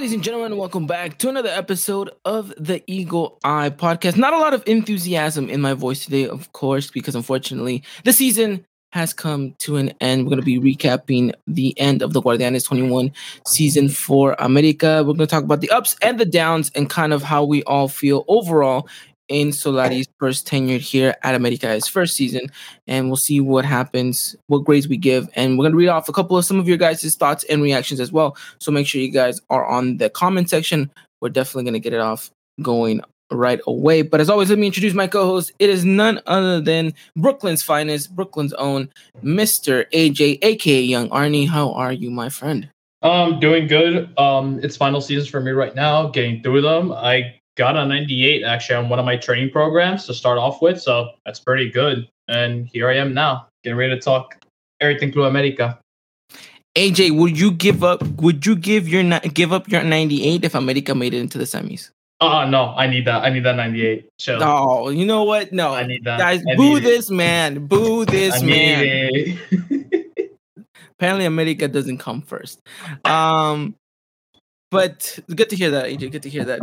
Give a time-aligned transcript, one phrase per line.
[0.00, 0.56] ladies and gentlemen.
[0.56, 4.16] Welcome back to another episode of the Eagle Eye podcast.
[4.16, 8.64] Not a lot of enthusiasm in my voice today, of course, because unfortunately the season
[8.92, 10.24] has come to an end.
[10.24, 13.12] We're going to be recapping the end of the Guardianes 21
[13.46, 15.04] season for America.
[15.06, 17.62] We're going to talk about the ups and the downs and kind of how we
[17.64, 18.88] all feel overall
[19.30, 22.42] in Solari's first tenure here at America, his first season,
[22.86, 26.12] and we'll see what happens, what grades we give, and we're gonna read off a
[26.12, 28.36] couple of some of your guys' thoughts and reactions as well.
[28.58, 30.90] So make sure you guys are on the comment section.
[31.20, 32.30] We're definitely gonna get it off
[32.60, 34.02] going right away.
[34.02, 35.52] But as always, let me introduce my co-host.
[35.60, 38.88] It is none other than Brooklyn's finest, Brooklyn's own
[39.22, 39.86] Mr.
[39.92, 41.48] AJ, aka Young Arnie.
[41.48, 42.68] How are you, my friend?
[43.02, 44.12] Um, doing good.
[44.18, 46.08] Um, it's final season for me right now.
[46.08, 46.92] Getting through them.
[46.92, 50.80] I got a 98 actually on one of my training programs to start off with,
[50.80, 52.08] so that's pretty good.
[52.26, 54.42] And here I am now, getting ready to talk
[54.80, 55.78] everything through America.
[56.74, 58.02] AJ, would you give up?
[58.22, 61.90] Would you give your give up your 98 if America made it into the semis?
[62.22, 63.24] Uh, no, I need that.
[63.24, 64.08] I need that 98.
[64.18, 64.40] Chill.
[64.40, 65.52] No, you know what?
[65.52, 66.18] No, I need that.
[66.18, 66.80] guys, I boo it.
[66.80, 67.66] this man.
[67.66, 69.38] Boo this I man.
[70.96, 72.60] Apparently, America doesn't come first.
[73.04, 73.74] Um,
[74.70, 76.12] but good to hear that, AJ.
[76.12, 76.60] Good to hear that.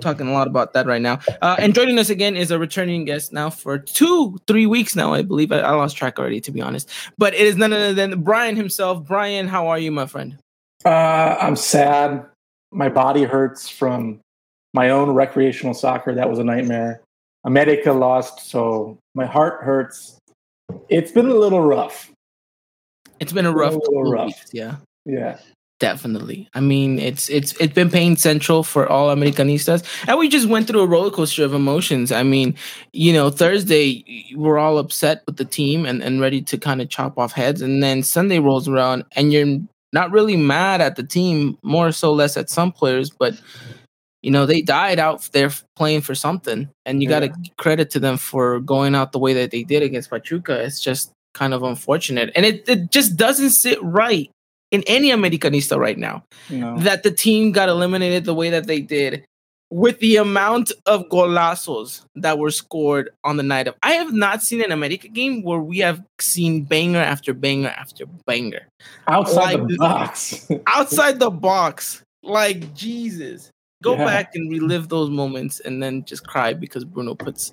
[0.00, 1.20] Talking a lot about that right now.
[1.40, 5.12] Uh, and joining us again is a returning guest now for two, three weeks now,
[5.14, 5.52] I believe.
[5.52, 6.90] I, I lost track already, to be honest.
[7.16, 9.06] But it is none other than Brian himself.
[9.06, 10.36] Brian, how are you, my friend?
[10.84, 12.26] Uh, I'm sad.
[12.72, 14.20] My body hurts from
[14.72, 16.14] my own recreational soccer.
[16.14, 17.00] That was a nightmare.
[17.44, 20.18] America lost, so my heart hurts.
[20.88, 22.10] It's been a little rough.
[23.20, 24.26] It's been a rough, A little rough.
[24.26, 24.76] weeks, yeah.
[25.04, 25.38] Yeah.
[25.80, 26.48] Definitely.
[26.54, 30.68] I mean, it's it's it's been pain central for all Americanistas, and we just went
[30.68, 32.12] through a roller coaster of emotions.
[32.12, 32.54] I mean,
[32.92, 34.04] you know, Thursday
[34.36, 37.60] we're all upset with the team and and ready to kind of chop off heads,
[37.60, 39.58] and then Sunday rolls around and you're
[39.92, 43.34] not really mad at the team, more so less at some players, but
[44.22, 47.98] you know they died out there playing for something, and you got to credit to
[47.98, 50.62] them for going out the way that they did against Pachuca.
[50.62, 54.30] It's just kind of unfortunate, and it it just doesn't sit right
[54.74, 56.76] in any Americanista right now No.
[56.78, 59.24] that the team got eliminated the way that they did
[59.70, 63.74] with the amount of golazos that were scored on the night of.
[63.82, 68.04] I have not seen an America game where we have seen banger after banger after
[68.26, 68.66] banger
[69.08, 70.48] Outside Like- the box.
[70.66, 72.02] outside the box.
[72.22, 73.50] Like Jesus,
[73.82, 74.04] go Yeah.
[74.06, 77.52] back and relive those moments, and then just cry because Bruno puts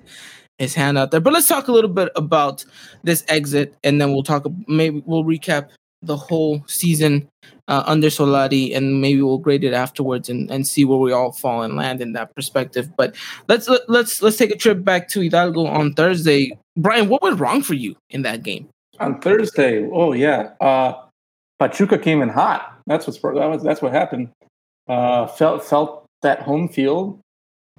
[0.58, 1.20] his hand out there.
[1.20, 2.64] But let's talk a little bit about
[3.04, 4.46] this exit, and then we'll talk.
[4.68, 5.70] Maybe we'll recap
[6.02, 7.28] the whole season
[7.68, 11.32] uh, under Solari, and maybe we'll grade it afterwards and, and see where we all
[11.32, 12.90] fall and land in that perspective.
[12.96, 13.14] But
[13.48, 16.58] let's let, let's let's take a trip back to Hidalgo on Thursday.
[16.76, 18.68] Brian, what went wrong for you in that game?
[19.00, 20.50] On Thursday, oh yeah.
[20.60, 20.94] Uh
[21.58, 22.78] Pachuca came in hot.
[22.86, 24.30] That's what's that was that's what happened.
[24.88, 27.20] Uh felt felt that home field.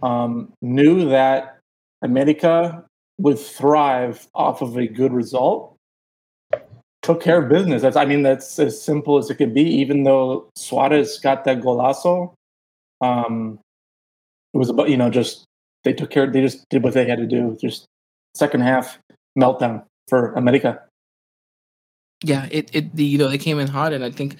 [0.02, 1.60] Um knew that
[2.02, 2.84] America
[3.20, 5.73] would thrive off of a good result.
[7.04, 7.82] Took care of business.
[7.82, 11.60] That's I mean that's as simple as it could be, even though Suarez got that
[11.62, 12.34] golazo.
[13.02, 13.60] Um
[14.54, 15.46] it was about you know just
[15.84, 17.58] they took care they just did what they had to do.
[17.62, 17.86] Just
[18.36, 18.98] second half
[19.38, 20.80] meltdown for America.
[22.24, 24.38] yeah, it it the, you know they came in hot, and I think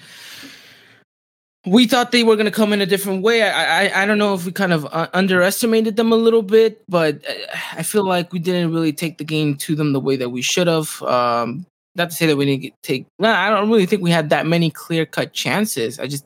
[1.66, 3.42] we thought they were going to come in a different way.
[3.42, 6.82] I, I I don't know if we kind of uh, underestimated them a little bit,
[6.88, 7.32] but uh,
[7.72, 10.42] I feel like we didn't really take the game to them the way that we
[10.42, 11.00] should have.
[11.02, 11.66] Um,
[11.96, 13.06] not to say that we didn't get, take.
[13.18, 15.98] No, I don't really think we had that many clear cut chances.
[15.98, 16.24] I just,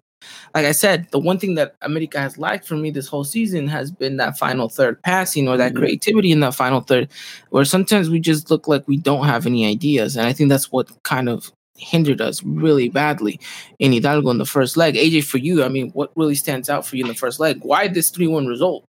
[0.54, 3.68] like I said, the one thing that America has lacked for me this whole season
[3.68, 5.76] has been that final third passing or that Mhm.
[5.76, 7.08] creativity in that final third,
[7.50, 10.72] where sometimes we just look like we don't have any ideas, and I think that's
[10.72, 13.38] what kind of hindered us really badly
[13.78, 14.96] in Hidalgo in the first leg.
[14.96, 17.60] AJ, for you, I mean, what really stands out for you in the first leg?
[17.62, 18.84] Why this 3 1 result?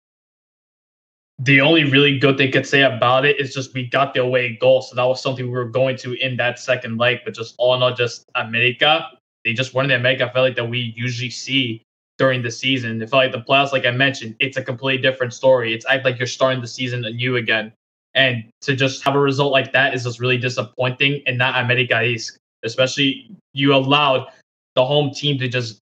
[1.38, 4.56] The only really good thing could say about it is just we got the away
[4.60, 4.82] goal.
[4.82, 7.20] So that was something we were going to in that second leg.
[7.24, 9.08] But just all in all, just America,
[9.44, 11.82] they just weren't the America felt like that we usually see
[12.18, 13.02] during the season.
[13.02, 15.74] It felt like the playoffs, like I mentioned, it's a completely different story.
[15.74, 17.72] It's act like you're starting the season anew again.
[18.14, 22.36] And to just have a result like that is just really disappointing and not America-esque.
[22.62, 24.28] Especially you allowed
[24.76, 25.80] the home team to just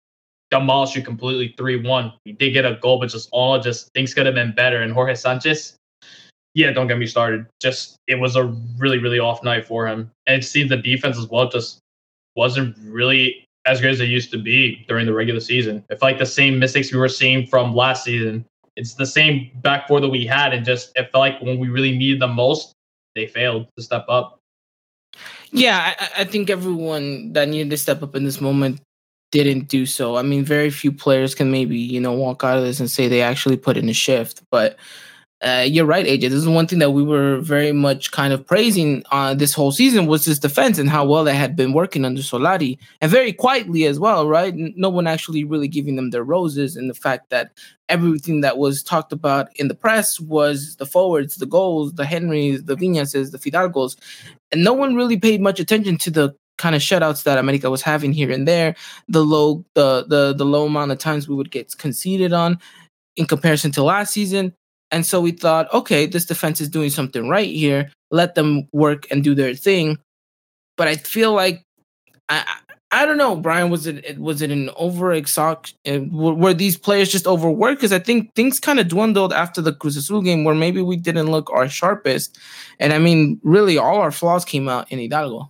[0.51, 2.13] demolish you completely 3-1.
[2.25, 4.81] We did get a goal, but just all just things could have been better.
[4.81, 5.75] And Jorge Sanchez,
[6.53, 7.45] yeah, don't get me started.
[7.61, 8.45] Just it was a
[8.77, 10.11] really, really off night for him.
[10.27, 11.79] And it seems the defense as well just
[12.35, 15.83] wasn't really as good as it used to be during the regular season.
[15.89, 18.45] Felt like the same mistakes we were seeing from last season.
[18.75, 21.69] It's the same back four that we had, and just it felt like when we
[21.69, 22.73] really needed them most,
[23.15, 24.37] they failed to step up.
[25.51, 28.81] Yeah, I, I think everyone that needed to step up in this moment
[29.31, 30.15] didn't do so.
[30.15, 33.07] I mean, very few players can maybe, you know, walk out of this and say
[33.07, 34.41] they actually put in a shift.
[34.49, 34.77] But
[35.41, 36.21] uh, you're right, AJ.
[36.21, 39.71] This is one thing that we were very much kind of praising uh, this whole
[39.71, 43.33] season was this defense and how well they had been working under Solari and very
[43.33, 44.53] quietly as well, right?
[44.55, 47.51] No one actually really giving them their roses, and the fact that
[47.89, 52.63] everything that was talked about in the press was the forwards, the goals, the Henrys,
[52.63, 53.97] the Viñases, the Fidalgos,
[54.51, 57.81] and no one really paid much attention to the kind of shutouts that America was
[57.81, 58.75] having here and there,
[59.07, 62.59] the low the the the low amount of times we would get conceded on
[63.15, 64.53] in comparison to last season.
[64.91, 67.91] And so we thought, okay, this defense is doing something right here.
[68.11, 69.97] Let them work and do their thing.
[70.77, 71.63] But I feel like
[72.29, 72.45] I
[72.91, 73.69] I don't know, Brian.
[73.69, 75.13] Was it was it an over?
[75.13, 75.55] Uh,
[76.11, 77.79] were these players just overworked?
[77.79, 80.95] Because I think things kind of dwindled after the Cruz Azul game, where maybe we
[80.95, 82.37] didn't look our sharpest.
[82.79, 85.49] And I mean, really, all our flaws came out in Hidalgo.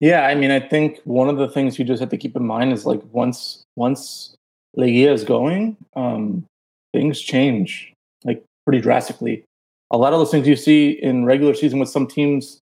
[0.00, 2.46] Yeah, I mean, I think one of the things you just have to keep in
[2.46, 4.34] mind is like once once
[4.76, 6.46] Liguilla is going, um,
[6.94, 7.92] things change
[8.24, 9.44] like pretty drastically.
[9.90, 12.60] A lot of those things you see in regular season with some teams,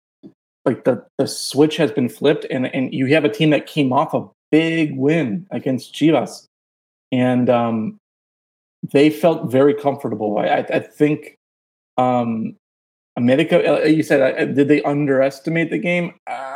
[0.65, 3.91] like the the switch has been flipped, and and you have a team that came
[3.91, 6.45] off a big win against Chivas,
[7.11, 7.97] and um,
[8.91, 10.37] they felt very comfortable.
[10.37, 11.35] I, I, I think
[11.97, 12.55] um,
[13.15, 13.83] America.
[13.83, 16.13] Uh, you said, uh, did they underestimate the game?
[16.27, 16.52] Uh,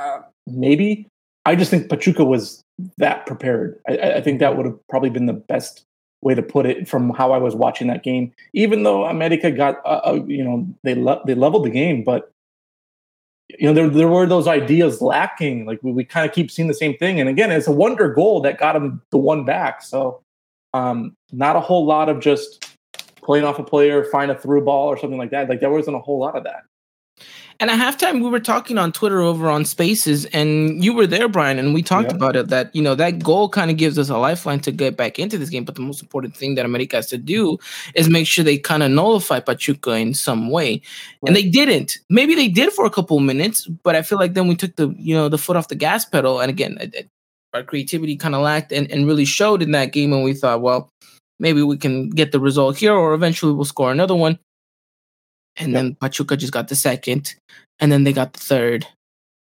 [0.47, 1.07] maybe.
[1.45, 2.61] I just think Pachuca was
[2.97, 3.79] that prepared.
[3.87, 5.83] I, I think that would have probably been the best
[6.21, 8.33] way to put it from how I was watching that game.
[8.53, 12.31] Even though America got, uh, uh, you know, they le- they leveled the game, but
[13.49, 15.65] you know there there were those ideas lacking.
[15.65, 17.19] Like we, we kind of keep seeing the same thing.
[17.19, 19.81] And again, it's a wonder goal that got him the one back.
[19.81, 20.21] So
[20.73, 22.77] um, not a whole lot of just
[23.23, 25.49] playing off a player, find a through ball or something like that.
[25.49, 26.63] Like there wasn't a whole lot of that.
[27.59, 31.27] And at halftime, we were talking on Twitter over on Spaces, and you were there,
[31.27, 32.15] Brian, and we talked yeah.
[32.15, 32.49] about it.
[32.49, 35.39] That you know that goal kind of gives us a lifeline to get back into
[35.39, 35.65] this game.
[35.65, 37.57] But the most important thing that America has to do
[37.95, 41.27] is make sure they kind of nullify Pachuca in some way, right.
[41.27, 41.97] and they didn't.
[42.09, 44.93] Maybe they did for a couple minutes, but I feel like then we took the
[44.97, 47.09] you know the foot off the gas pedal, and again, it, it,
[47.55, 50.13] our creativity kind of lacked and, and really showed in that game.
[50.13, 50.89] And we thought, well,
[51.39, 54.37] maybe we can get the result here, or eventually we'll score another one
[55.57, 55.81] and yep.
[55.81, 57.35] then Pachuca just got the second,
[57.79, 58.87] and then they got the third,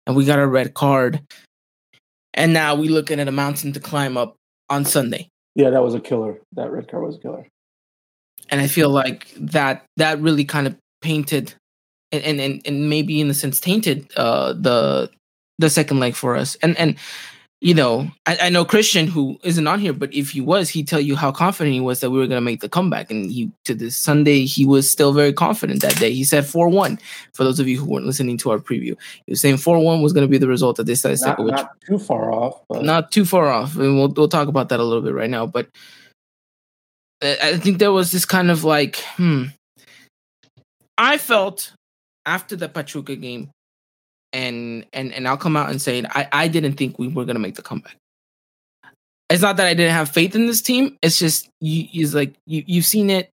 [0.07, 1.21] and we got a red card,
[2.35, 4.37] and now we're looking at a mountain to climb up
[4.69, 5.29] on Sunday.
[5.55, 6.39] Yeah, that was a killer.
[6.53, 7.47] That red card was a killer.
[8.51, 11.55] And I feel like that that really kind of painted,
[12.13, 15.11] and and and maybe in a sense tainted uh, the
[15.59, 16.57] the second leg for us.
[16.57, 16.97] And and
[17.61, 20.87] you know, I, I, know Christian who isn't on here, but if he was, he'd
[20.87, 23.11] tell you how confident he was that we were going to make the comeback.
[23.11, 26.13] And he to this Sunday, he was still very confident that day.
[26.13, 26.99] He said four one.
[27.33, 28.95] For those of you who weren't listening to our preview,
[29.25, 31.55] he was saying four one was going to be the result of this not, which,
[31.55, 32.85] not too far off, but.
[32.85, 33.75] not too far off.
[33.77, 35.47] And we'll we'll talk about that a little bit right now.
[35.47, 35.69] But
[37.23, 39.45] I think there was this kind of like, hmm.
[40.99, 41.73] I felt
[42.27, 43.51] after the Pachuca game
[44.37, 47.39] and and and I'll come out and say I I didn't think we were gonna
[47.39, 47.97] make the comeback.
[49.31, 50.97] It's not that I didn't have faith in this team.
[51.03, 53.31] It's just you is like you you've seen it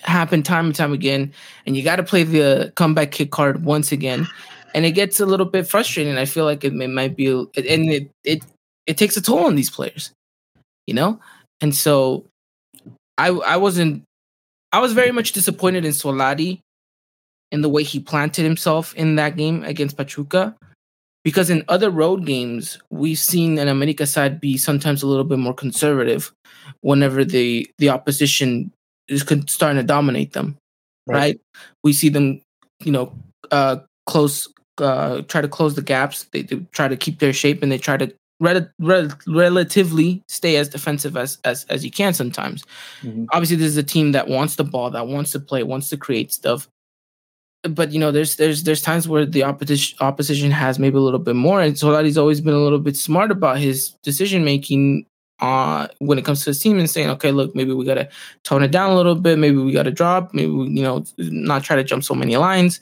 [0.00, 1.32] happen time and time again,
[1.66, 4.28] and you got to play the comeback kick card once again,
[4.74, 6.16] and it gets a little bit frustrating.
[6.16, 8.44] I feel like it, it might be, and it it
[8.86, 10.12] it takes a toll on these players,
[10.86, 11.20] you know.
[11.60, 12.24] And so,
[13.18, 14.04] I I wasn't
[14.72, 16.60] I was very much disappointed in Solari
[17.50, 20.54] in the way he planted himself in that game against Pachuca.
[21.24, 25.38] Because in other road games, we've seen an America side be sometimes a little bit
[25.38, 26.32] more conservative
[26.80, 28.72] whenever the the opposition
[29.08, 30.56] is starting to dominate them.
[31.06, 31.16] Right?
[31.16, 31.40] right?
[31.82, 32.40] We see them,
[32.80, 33.12] you know,
[33.50, 36.24] uh, close, uh, try to close the gaps.
[36.32, 40.56] They, they try to keep their shape and they try to rel- rel- relatively stay
[40.56, 42.64] as defensive as as as you can sometimes.
[43.02, 43.24] Mm-hmm.
[43.32, 45.96] Obviously, this is a team that wants the ball, that wants to play, wants to
[45.96, 46.68] create stuff
[47.62, 51.18] but you know, there's there's there's times where the opposition opposition has maybe a little
[51.18, 55.06] bit more, and Solari's always been a little bit smart about his decision making
[55.40, 58.08] uh when it comes to his team and saying, okay, look, maybe we gotta
[58.44, 61.64] tone it down a little bit, maybe we gotta drop, maybe we, you know, not
[61.64, 62.80] try to jump so many lines.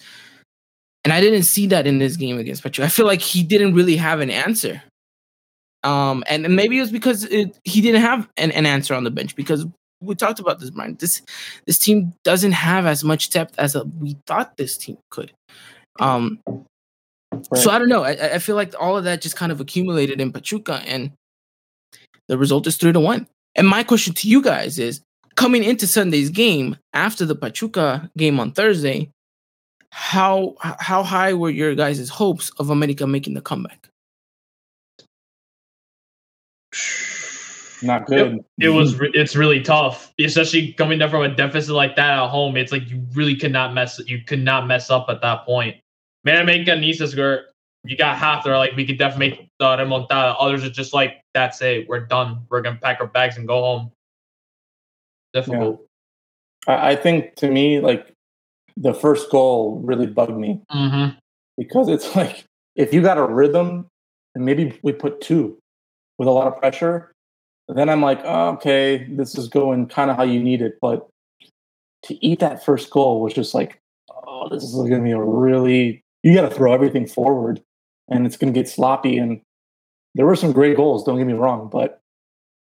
[1.04, 2.84] And I didn't see that in this game against Petro.
[2.84, 4.82] I feel like he didn't really have an answer.
[5.84, 9.10] Um, and maybe it was because it, he didn't have an, an answer on the
[9.10, 9.66] bench because
[10.00, 10.96] we talked about this, Brian.
[10.98, 11.22] This
[11.66, 15.32] this team doesn't have as much depth as we thought this team could.
[15.98, 17.44] Um, right.
[17.54, 18.04] so I don't know.
[18.04, 21.12] I, I feel like all of that just kind of accumulated in Pachuca, and
[22.28, 23.26] the result is three to one.
[23.54, 25.00] And my question to you guys is:
[25.34, 29.10] coming into Sunday's game after the Pachuca game on Thursday,
[29.90, 33.88] how how high were your guys' hopes of America making the comeback?
[37.86, 38.34] Not good.
[38.58, 38.96] It, it was.
[39.00, 42.56] It's really tough, especially coming down from a deficit like that at home.
[42.56, 44.00] It's like you really could not mess.
[44.06, 45.76] You could not mess up at that point.
[46.24, 47.44] Man, America needs to score.
[47.84, 48.44] You got half.
[48.44, 50.34] They're like, we could definitely make the remontada.
[50.38, 51.88] Others are just like, that's it.
[51.88, 52.40] We're done.
[52.50, 53.92] We're gonna pack our bags and go home.
[55.32, 55.80] Difficult.
[56.66, 56.84] Yeah.
[56.84, 58.12] I think to me, like
[58.76, 61.16] the first goal really bugged me mm-hmm.
[61.56, 63.86] because it's like if you got a rhythm
[64.34, 65.58] and maybe we put two
[66.18, 67.12] with a lot of pressure,
[67.68, 70.78] then I'm like, oh, okay, this is going kind of how you need it.
[70.80, 71.08] But
[72.04, 73.80] to eat that first goal was just like,
[74.10, 77.60] oh, this is going to be a really, you got to throw everything forward
[78.08, 79.18] and it's going to get sloppy.
[79.18, 79.40] And
[80.14, 82.00] there were some great goals, don't get me wrong, but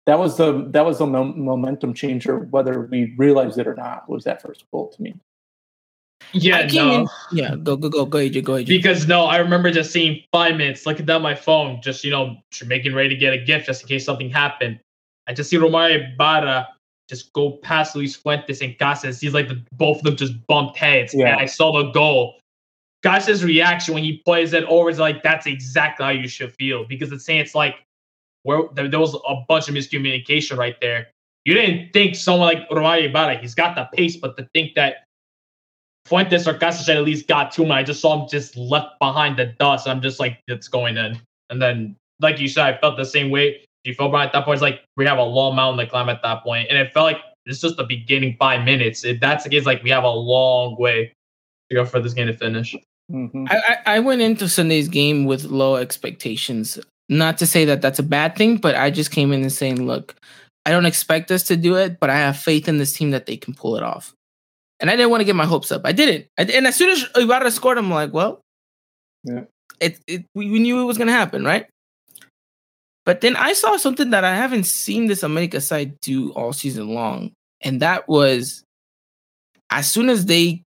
[0.07, 4.09] that was the that was the momentum changer, whether we realized it or not.
[4.09, 5.15] Was that first goal to me?
[6.35, 7.01] Yeah, no.
[7.01, 8.67] In, yeah, go go go go AJ, go AJ.
[8.67, 12.37] Because no, I remember just seeing five minutes, looking down my phone, just you know,
[12.67, 14.81] making ready to get a gift just in case something happened.
[15.27, 16.69] I just see Romario Ibarra
[17.09, 19.21] just go past Luis Fuentes and Cáceres.
[19.21, 21.33] He's like the, both of them just bumped heads, yeah.
[21.33, 22.35] and I saw the goal.
[23.05, 26.85] Cáceres' reaction when he plays it over is like that's exactly how you should feel
[26.85, 27.77] because it's saying it's like
[28.43, 31.09] where there, there was a bunch of miscommunication right there.
[31.45, 35.05] You didn't think someone like Romario Ibarra, he's got the pace, but to think that
[36.07, 37.73] Fuentes or Cáceres at least got to him.
[37.73, 39.89] I just saw him just left behind the dust.
[39.89, 41.19] I'm just like, it's going in.
[41.51, 43.65] And then, like you said, I felt the same way.
[43.85, 44.57] You felt Brian at that point.
[44.57, 47.05] It's like we have a long mountain to climb at that point, and it felt
[47.05, 49.05] like it's just the beginning five minutes.
[49.05, 51.13] If that's the case, like we have a long way
[51.71, 52.75] to go for this game to finish.
[53.13, 53.45] Mm-hmm.
[53.51, 56.79] I, I went into Sunday's game with low expectations.
[57.11, 59.85] Not to say that that's a bad thing, but I just came in and saying,
[59.87, 60.15] look,
[60.65, 63.27] I don't expect us to do it, but I have faith in this team that
[63.27, 64.15] they can pull it off
[64.85, 65.81] and I didn't want to get my hopes up.
[65.87, 66.27] I didn't.
[66.37, 68.43] I, and as soon as Ibarra scored, I'm like, well,
[69.25, 69.45] yeah.
[69.81, 71.65] it, it we, we knew it was gonna happen, right?
[73.07, 76.89] But then I saw something that I haven't seen this America side do all season
[76.89, 78.63] long, and that was
[79.71, 80.61] as soon as they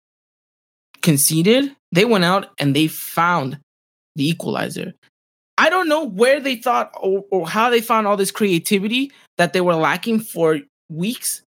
[1.02, 3.58] conceded, they went out and they found
[4.14, 4.94] the equalizer.
[5.58, 9.54] I don't know where they thought or, or how they found all this creativity that
[9.54, 11.42] they were lacking for weeks,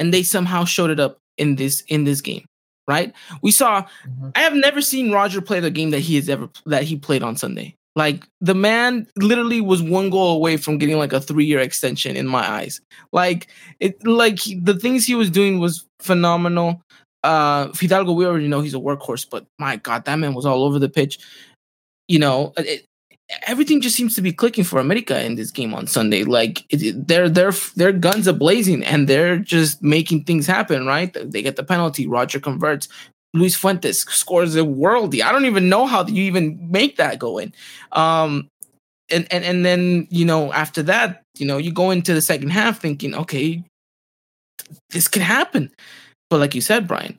[0.00, 2.44] and they somehow showed it up in this in this game
[2.88, 3.12] right?
[3.42, 4.30] We saw mm-hmm.
[4.34, 7.22] i have never seen roger play the game that he has ever that he played
[7.22, 7.74] on sunday.
[7.94, 12.16] Like the man literally was one goal away from getting like a three year extension
[12.16, 12.80] in my eyes.
[13.12, 16.80] Like it like the things he was doing was phenomenal.
[17.24, 20.64] Uh fidalgo we already know he's a workhorse but my god that man was all
[20.64, 21.18] over the pitch.
[22.06, 22.86] You know it,
[23.46, 26.24] everything just seems to be clicking for America in this game on Sunday.
[26.24, 30.86] Like they're they're their guns are blazing and they're just making things happen.
[30.86, 31.14] Right?
[31.14, 32.06] They get the penalty.
[32.06, 32.88] Roger converts.
[33.34, 35.22] Luis Fuentes scores a worldy.
[35.22, 37.52] I don't even know how you even make that go in.
[37.92, 38.48] Um,
[39.10, 42.50] and and and then you know after that, you know you go into the second
[42.50, 43.62] half thinking, okay,
[44.90, 45.70] this can happen.
[46.30, 47.18] But like you said, Brian,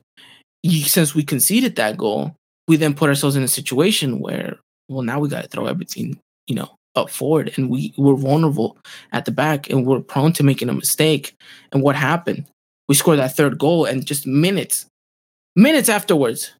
[0.62, 2.36] you, since we conceded that goal,
[2.68, 4.58] we then put ourselves in a situation where
[4.90, 6.18] well, now we got to throw everything,
[6.48, 8.76] you know, up forward, and we we're vulnerable
[9.12, 11.36] at the back, and we're prone to making a mistake.
[11.72, 12.46] And what happened?
[12.88, 14.86] We scored that third goal, and just minutes,
[15.54, 16.52] minutes afterwards.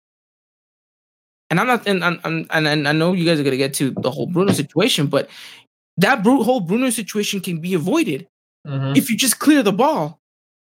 [1.50, 4.10] And I'm not, and and, and I know you guys are gonna get to the
[4.12, 5.28] whole Bruno situation, but
[5.96, 8.28] that whole Bruno situation can be avoided
[8.64, 8.96] mm-hmm.
[8.96, 10.19] if you just clear the ball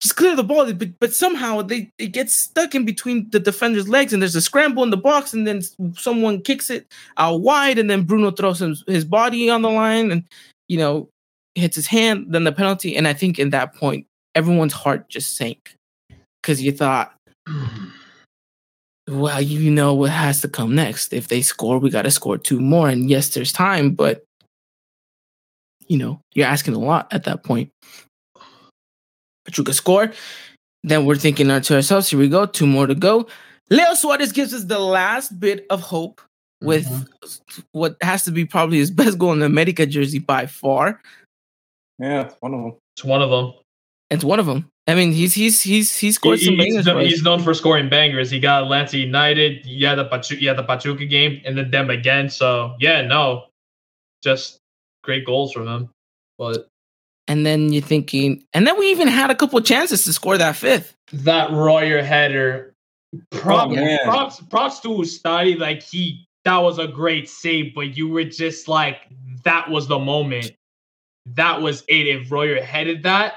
[0.04, 0.72] just clear the ball.
[0.74, 4.42] But, but somehow they it gets stuck in between the defender's legs, and there's a
[4.42, 5.62] scramble in the box, and then
[5.96, 6.86] someone kicks it
[7.18, 10.26] out wide, and then Bruno throws his, his body on the line, and
[10.68, 11.10] you know
[11.56, 12.28] hits his hand.
[12.30, 14.06] Then the penalty, and I think in that point,
[14.36, 15.76] everyone's heart just sank
[16.42, 17.16] because you thought.
[19.10, 21.12] Well, you know what has to come next.
[21.12, 22.88] If they score, we got to score two more.
[22.88, 24.24] And yes, there's time, but
[25.88, 27.70] you know, you're asking a lot at that point.
[29.46, 30.12] Pachuca score.
[30.84, 33.28] Then we're thinking to ourselves, here we go, two more to go.
[33.70, 36.22] Leo Suarez gives us the last bit of hope
[36.62, 37.62] with mm-hmm.
[37.72, 41.02] what has to be probably his best goal in the America jersey by far.
[42.00, 42.76] Yeah, it's one of them.
[42.96, 43.54] It's one of them.
[44.10, 44.70] It's one of them.
[44.88, 46.86] I mean, he's he's he's he's scored he, some bangers.
[46.86, 48.30] He's, he's known for scoring bangers.
[48.30, 49.66] He got Atlanta United.
[49.66, 52.30] Yeah, the Pachuca, yeah, the Pachuca game, and then them again.
[52.30, 53.46] So yeah, no,
[54.22, 54.58] just
[55.04, 55.90] great goals from him.
[56.38, 56.68] But
[57.28, 60.56] And then you're thinking, and then we even had a couple chances to score that
[60.58, 60.94] fifth.
[61.14, 62.74] That Roger header.
[63.32, 64.00] Props, Oh, man.
[64.04, 65.58] props, props to Ustari.
[65.58, 69.08] Like he, that was a great save, but you were just like,
[69.44, 70.52] that was the moment.
[71.36, 72.08] That was it.
[72.08, 73.36] If Roger headed that,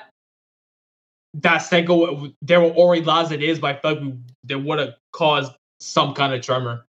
[1.35, 4.14] that second, there were already lost it is, but I feel like we,
[4.45, 6.87] they would have caused some kind of tremor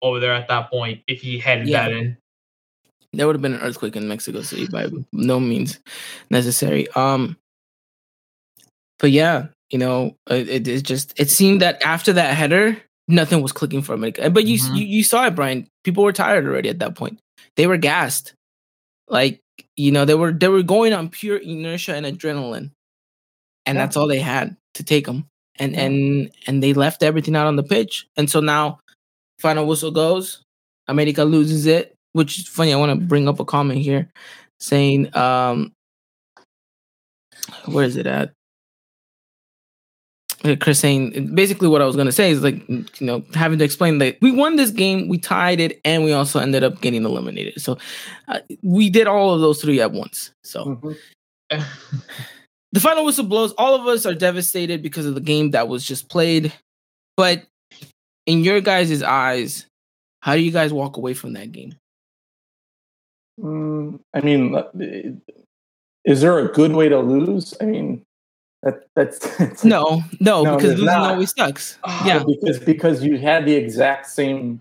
[0.00, 1.88] over there at that point if he headed Yeah.
[1.88, 2.16] that in.
[3.12, 5.78] There would have been an earthquake in Mexico City by no means
[6.30, 6.88] necessary.
[6.92, 7.36] Um,
[8.98, 12.76] but yeah, you know, it, it it just it seemed that after that header,
[13.08, 14.30] nothing was clicking for America.
[14.30, 14.76] But you, Mhm.
[14.76, 15.66] you you saw it, Brian.
[15.84, 17.18] People were tired already at that point.
[17.56, 18.34] They were gassed.
[19.08, 19.40] Like
[19.76, 22.70] you know, they were they were going on pure inertia and adrenaline,
[23.66, 23.84] and Yeah.
[23.86, 25.26] that's all they had to take them.
[25.58, 25.80] And Yeah.
[25.82, 28.06] and and they left everything out on the pitch.
[28.16, 28.80] And so now,
[29.40, 30.42] final whistle goes.
[30.88, 32.72] America loses it, which is funny.
[32.72, 34.08] I want to bring up a comment here
[34.60, 35.72] saying, um,
[37.66, 38.32] where is it at?
[40.58, 43.98] Chris saying basically what I was gonna say is like you know having to explain
[43.98, 47.60] that we won this game, we tied it, and we also ended up getting eliminated.
[47.60, 47.78] So
[48.26, 50.32] uh, we did all of those three at once.
[50.42, 50.64] So
[51.50, 51.64] Mhm.
[52.72, 53.52] the final whistle blows.
[53.52, 56.52] All of us are devastated because of the game that was just played.
[57.16, 57.44] But
[58.26, 59.66] in your guys' eyes,
[60.22, 61.74] how do you guys walk away from that game?
[63.40, 64.64] Mm, I mean, uh,
[66.04, 67.54] is there a good way to lose?
[67.60, 68.02] I mean,
[68.62, 71.10] that that's it's like- No, no, No, because losing not.
[71.12, 71.78] always sucks.
[71.84, 74.60] Ah, yeah, because because you had the exact same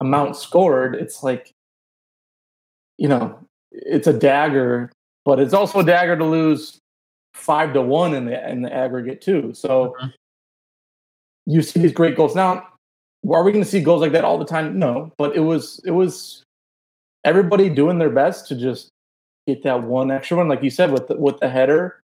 [0.00, 0.94] amount scored.
[0.96, 1.52] It's like,
[2.98, 3.38] you know,
[3.70, 4.90] it's a dagger,
[5.24, 6.78] but it's also a dagger to lose
[7.34, 9.54] five to one in the in the aggregate too.
[9.54, 10.12] So Mhm.
[11.46, 12.34] you see these great goals.
[12.34, 12.66] Now,
[13.30, 14.78] are we going to see goals like that all the time?
[14.78, 16.42] No, but it was it was
[17.24, 18.88] everybody doing their best to just
[19.46, 22.00] get that one extra one, like you said with the, with the header.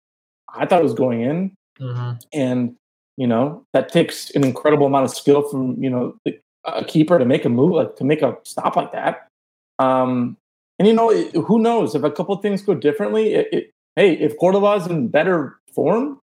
[0.54, 2.22] I thought it was going in mhm.
[2.34, 2.76] and
[3.18, 7.20] you know that takes an incredible amount of skill from you know the- a keeper
[7.20, 9.28] to make a move like to make a stop like that
[9.80, 10.36] um
[10.80, 14.14] and you know it, who knows if a couple things go differently it, it, hey
[14.14, 16.18] if cordova's in better form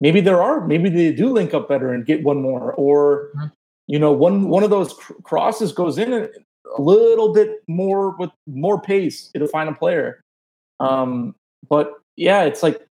[0.00, 3.52] maybe there are maybe they do link up better and get one more or Mhm.
[3.86, 6.28] you know one one of those cr- crosses goes in and
[6.78, 10.20] a little bit more with more pace to find a player
[10.80, 11.34] um
[11.68, 12.86] but yeah it's like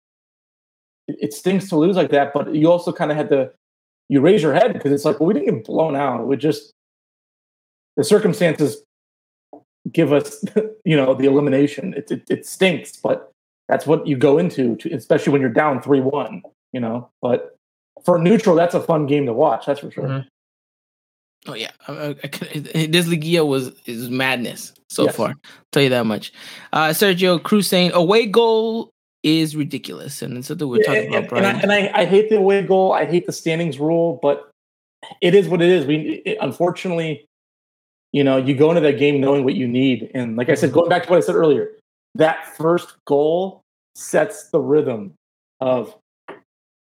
[1.08, 3.52] it, it stings to lose like that, but you also kind of had to
[4.10, 6.28] you raise your head because it's like, well, we didn't get blown out.
[6.28, 6.72] We just
[7.98, 8.84] the circumstances
[9.92, 10.44] give us,
[10.86, 11.94] you know, the elimination.
[11.94, 13.32] It it, it stinks, but
[13.68, 16.42] that's what you go into, to, especially when you're down three one.
[16.74, 17.56] You know, but
[18.06, 19.66] for neutral, that's a fun game to watch.
[19.66, 20.04] That's for sure.
[20.04, 20.26] Mhm.
[21.48, 25.16] Oh yeah, I, I, I this Liguilla was is madness so Yes.
[25.16, 25.36] far.
[25.72, 26.34] tell you that much.
[26.74, 28.92] Uh, Sergio Cruz saying away goal
[29.24, 32.30] is ridiculous, and it's something we're talking and, about, and I, and I, I hate
[32.30, 32.94] the away goal.
[32.94, 34.50] I hate the standings rule, but
[35.22, 35.86] it is what it is.
[35.86, 37.26] We it, unfortunately,
[38.12, 40.72] you know, you go into that game knowing what you need, and like I said,
[40.72, 41.72] going back to what I said earlier,
[42.16, 43.62] that first goal
[43.96, 45.14] sets the rhythm
[45.60, 45.96] of,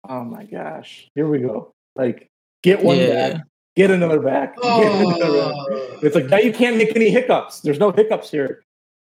[0.09, 1.73] oh my gosh, here we go.
[1.95, 2.29] Like
[2.63, 3.09] get one Yeah.
[3.31, 3.43] back,
[3.77, 6.03] get another back, get another back.
[6.03, 7.61] It's like now you can't make any hiccups.
[7.61, 8.63] There's no hiccups here,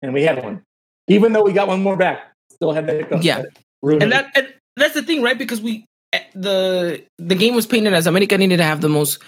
[0.01, 0.63] and we had one,
[1.09, 2.33] even though we got one more back.
[2.51, 3.25] Still had the hiccups.
[3.25, 3.43] Yeah.
[3.83, 5.37] Ruined and that and that's the thing, right?
[5.37, 9.19] Because we eh, the the game was painted as America needed to have the most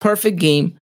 [0.00, 0.76] perfect game,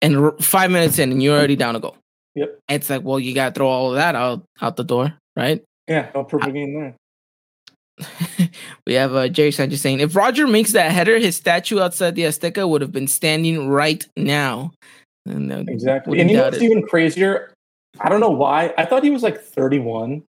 [0.00, 1.96] and r- five minutes in, and you're already down a goal.
[2.34, 2.58] Yep.
[2.68, 5.62] It's like, well, you got to throw all of that out out the door, right?
[5.88, 8.06] Yeah, no perfect game there.
[8.88, 12.22] we have uh, Jerry Sanchez saying, if Roger makes that header, his statue outside the
[12.22, 14.72] Azteca would have been standing right now.
[15.26, 16.12] And, uh, Exactly.
[16.12, 16.62] wouldn't And you know what's it.
[16.62, 17.52] even crazier?
[18.00, 18.72] I don't know why.
[18.78, 20.22] I thought he was like 31.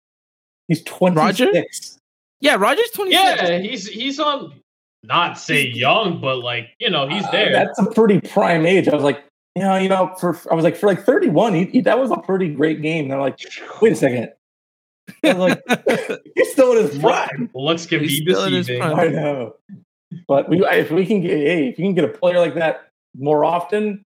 [0.66, 1.98] He's 26.
[2.40, 3.12] Yeah, Roger's 26.
[3.42, 4.52] Yeah, he's he's on.
[5.04, 7.52] Not say young, but like you know, he's Uh, there.
[7.52, 8.88] that's a pretty prime age.
[8.88, 11.64] I was like, you know, you know, for I was like, for like 31, he,
[11.66, 13.04] he- that was a pretty great game.
[13.04, 13.38] And I'm like,
[13.80, 14.32] wait a second.
[15.24, 15.62] I like,
[16.34, 17.50] he's still in his prime.
[17.54, 18.82] Looks can He's be still in his deceiving.
[18.82, 18.98] prime.
[18.98, 19.54] I know.
[20.26, 22.90] But we, if we can get, hey, if you can get a player like that
[23.16, 24.04] more often,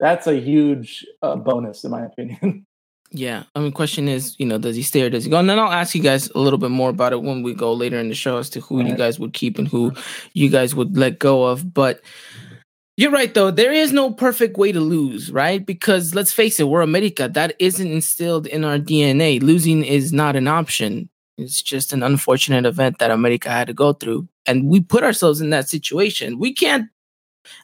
[0.00, 2.66] that's a huge uh, bonus, in my opinion.
[3.16, 5.38] Yeah, I mean, question is, you know, does he stay or does he go?
[5.38, 7.72] And then I'll ask you guys a little bit more about it when we go
[7.72, 9.92] later in the show as to who you guys would keep and who
[10.32, 11.72] you guys would let go of.
[11.72, 12.00] But
[12.96, 13.50] you're right, though.
[13.50, 15.64] There is no perfect way to lose, right?
[15.64, 17.28] Because let's face it, we're America.
[17.28, 19.42] That isn't instilled in our DNA.
[19.42, 21.08] Losing is not an option.
[21.36, 24.28] It's just an unfortunate event that America had to go through.
[24.46, 26.38] And we put ourselves in that situation.
[26.38, 26.88] We can't.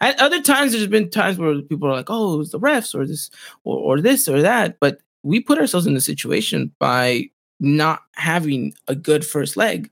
[0.01, 2.95] At other times, there's been times where people are like, "Oh, it was the refs
[2.95, 3.31] or this
[3.65, 8.75] or, or this or that," but we put ourselves in the situation by not having
[8.89, 9.91] a good first leg.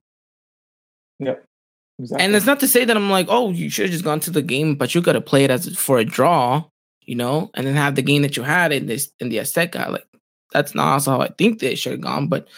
[1.20, 1.48] Yep.
[1.99, 2.25] Exactly.
[2.25, 4.31] And it's not to say that I'm like, oh, you should have just gone to
[4.31, 6.65] the game, but you got to play it as for a draw,
[7.05, 9.91] you know, and then have the game that you had in this in the Azteca.
[9.91, 10.07] Like
[10.53, 12.49] that's not also how I think they should have gone, but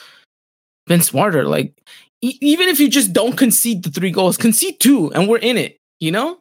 [0.86, 1.44] been smarter.
[1.44, 1.74] Like
[2.22, 5.56] e- even if you just don't concede the three goals, concede two, and we're in
[5.58, 5.78] it.
[6.00, 6.40] You know,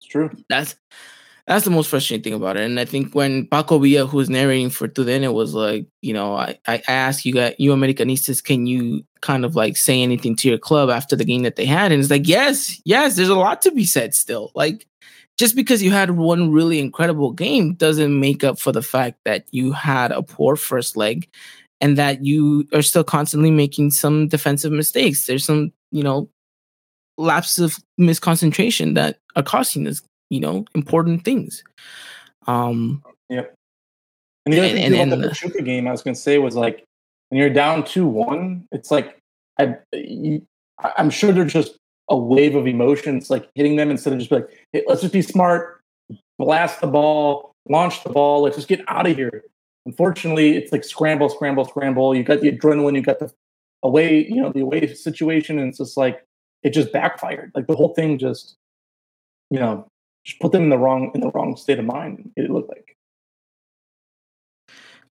[0.00, 0.30] it's true.
[0.48, 0.76] That's
[1.46, 2.64] that's the most frustrating thing about it.
[2.64, 6.36] And I think when Paco Villa, who was narrating for TUDN, was like, you know,
[6.36, 10.48] I, I asked you guys, you Americanistas, can you kind of like say anything to
[10.48, 11.92] your club after the game that they had?
[11.92, 14.50] And it's like, yes, yes, there's a lot to be said still.
[14.54, 14.86] Like,
[15.38, 19.46] just because you had one really incredible game doesn't make up for the fact that
[19.50, 21.28] you had a poor first leg
[21.80, 25.26] and that you are still constantly making some defensive mistakes.
[25.26, 26.28] There's some, you know,
[27.16, 31.62] lapses of misconcentration that are costing us you know important things.
[32.46, 33.54] Um, yep.
[34.46, 36.56] And the other thing and, about the Pachuca game, I was going to say was
[36.56, 36.84] like
[37.30, 39.18] when you're down two one, it's like
[39.58, 39.76] I,
[40.96, 44.36] I'm sure there's just a wave of emotions like hitting them instead of just be
[44.36, 45.80] like hey, let's just be smart,
[46.38, 49.44] blast the ball, launch the ball, let's just get out of here.
[49.86, 52.14] Unfortunately, it's like scramble, scramble, scramble.
[52.14, 53.32] You got the adrenaline, you got the
[53.82, 56.26] away, you know, the away situation, and it's just like
[56.62, 57.52] it just backfired.
[57.54, 58.56] Like the whole thing just,
[59.50, 59.86] you know,
[60.24, 62.32] just put them in the wrong in the wrong state of mind.
[62.36, 62.89] It looked like.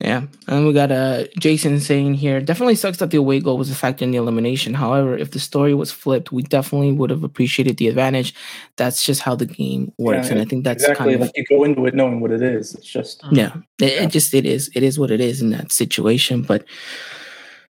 [0.03, 3.71] Yeah, and we got uh, Jason saying here, definitely sucks that the away goal was
[3.71, 4.73] a factor in the elimination.
[4.73, 8.35] However, if the story was flipped, we definitely would have appreciated the advantage.
[8.75, 11.45] That's just how the game works, yeah, and I think that's exactly kind like you
[11.47, 12.75] go into it knowing what it is.
[12.75, 15.71] It's just yeah, it, it just it is it is what it is in that
[15.71, 16.41] situation.
[16.41, 16.65] But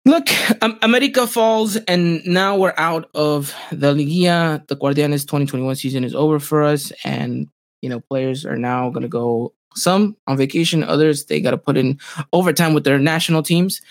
[0.04, 0.30] Look,
[0.64, 4.66] um, America falls, and now we're out of the Liguilla.
[4.68, 7.48] The Guardianes 2021 season is over for us, and
[7.82, 11.58] you know players are now going to go some on vacation, others they got to
[11.58, 12.00] put in
[12.34, 13.82] overtime with their national teams.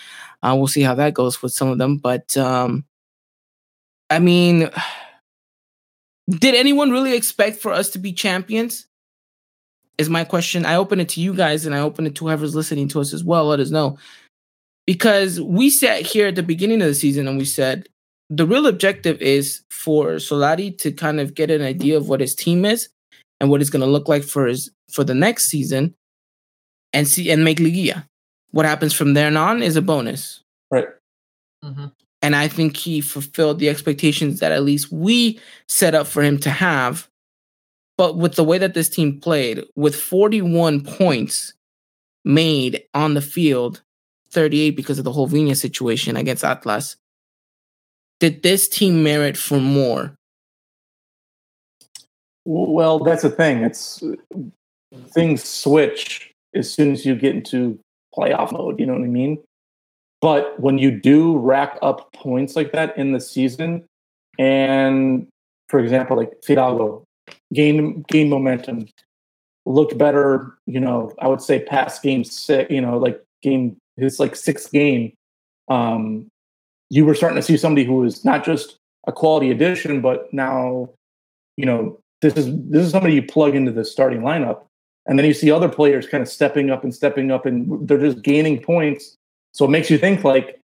[0.43, 2.85] Uh, we'll see how that goes with some of them, but um,
[4.09, 4.69] I mean,
[6.29, 8.87] did anyone really expect for us to be champions?
[9.97, 10.65] Is my question.
[10.65, 13.13] I open it to you guys, and I open it to whoever's listening to us
[13.13, 13.45] as well.
[13.45, 13.97] Let us know
[14.87, 17.87] because we sat here at the beginning of the season and we said
[18.29, 22.33] the real objective is for Solari to kind of get an idea of what his
[22.33, 22.89] team is
[23.41, 25.95] and what it's going to look like for his for the next season
[26.93, 28.05] and see and make Liguilla.
[28.51, 30.43] What happens from there on is a bonus.
[30.69, 30.87] Right.
[31.65, 31.87] Mm-hmm.
[32.21, 36.37] And I think he fulfilled the expectations that at least we set up for him
[36.41, 37.09] to have.
[37.97, 41.53] But with the way that this team played, with 41 points
[42.23, 43.81] made on the field
[44.29, 46.95] 38 because of the whole Viña situation against Atlas.
[48.19, 50.15] Did this team merit for more?
[52.45, 53.63] Well, that's the thing.
[53.63, 54.03] It's
[55.09, 57.79] things switch as soon as you get into
[58.17, 58.79] playoff mode.
[58.79, 59.39] You know what I mean?
[60.21, 63.83] But when you do rack up points like that in the season,
[64.37, 65.27] and
[65.69, 67.03] for example, like Fidalgo
[67.53, 68.87] gain gain momentum,
[69.65, 70.57] looked better.
[70.67, 72.71] You know, I would say past game six.
[72.71, 75.13] You know, like game his like sixth game,
[75.69, 76.27] um,
[76.89, 78.77] you were starting to see somebody who was not just
[79.07, 80.89] a quality addition, but now,
[81.57, 84.63] you know, this is this is somebody you plug into the starting lineup,
[85.07, 87.97] and then you see other players kind of stepping up and stepping up, and they're
[87.97, 89.17] just gaining points.
[89.53, 90.61] So it makes you think like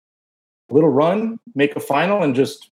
[0.71, 2.71] a little run, make a final, and just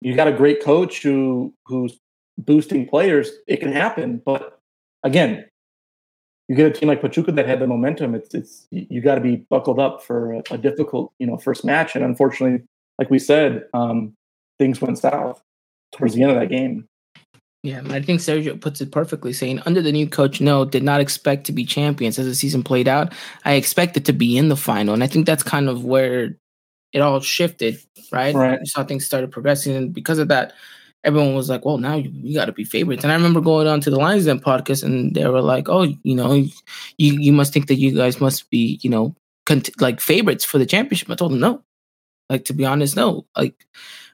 [0.00, 1.98] you got a great coach who who's
[2.38, 3.30] boosting players.
[3.46, 4.60] It can happen, but
[5.02, 5.44] again,
[6.48, 8.14] you get a team like Pachuca that had the momentum.
[8.14, 11.64] It's it's you got to be buckled up for a, a, difficult you know first
[11.64, 12.64] match, and unfortunately,
[12.98, 14.14] like we said, um,
[14.58, 15.42] things went south
[15.92, 16.88] towards the end of that game.
[17.66, 21.00] Yeah, I think Sergio puts it perfectly, saying under the new coach, no, did not
[21.00, 23.12] expect to be champions as the season played out.
[23.44, 26.36] I expected to be in the final, and I think that's kind of where
[26.92, 27.76] it all shifted,
[28.12, 28.32] right?
[28.36, 28.60] Right.
[28.60, 30.52] You saw things started progressing, and because of that,
[31.02, 33.66] everyone was like, "Well, now you, you got to be favorites." And I remember going
[33.66, 36.52] on to the Lions Den podcast, and they were like, "Oh, you know, you
[36.98, 40.66] you must think that you guys must be, you know, cont- like favorites for the
[40.66, 41.64] championship." I told them no.
[42.30, 43.26] Like to be honest, no.
[43.36, 43.66] Like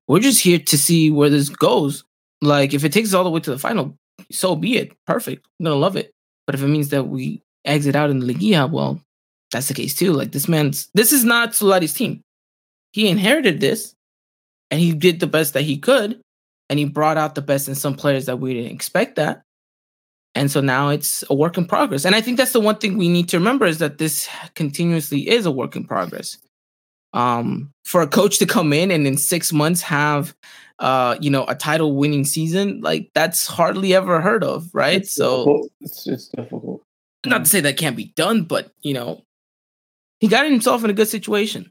[0.09, 2.05] we're just here to see where this goes.
[2.43, 3.97] Like if it takes us all the way to the final,
[4.31, 4.93] so be it.
[5.07, 5.47] Perfect.
[5.59, 6.13] I'm gonna love it.
[6.47, 9.01] But if it means that we exit out in the Liguilla, well,
[9.53, 10.13] that's the case too.
[10.13, 12.21] Like this man's this is not Solari's team.
[12.93, 13.95] He inherited this
[14.71, 16.21] and he did the best that he could
[16.69, 19.43] and he brought out the best in some players that we didn't expect that.
[20.35, 22.05] And so now it's a work in progress.
[22.05, 25.29] And I think that's the one thing we need to remember is that this continuously
[25.29, 26.39] is a work in progress.
[27.13, 30.35] Um, for a coach to come in and in six months have
[30.83, 35.01] uh, you know, a title winning season, like that's hardly ever heard of, right?
[35.01, 36.83] It's so it's, it's difficult.
[37.25, 39.23] Not to say that can't be done, but you know,
[40.21, 41.71] he got himself in a good situation.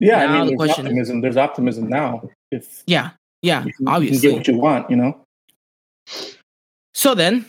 [0.00, 1.20] Yeah, Now I the mean, there's question is- optimism.
[1.20, 2.22] There's optimism now.
[2.50, 3.10] If Yeah,
[3.42, 4.28] yeah, you can, you obviously.
[4.30, 5.24] get what you want, you know.
[6.94, 7.44] So then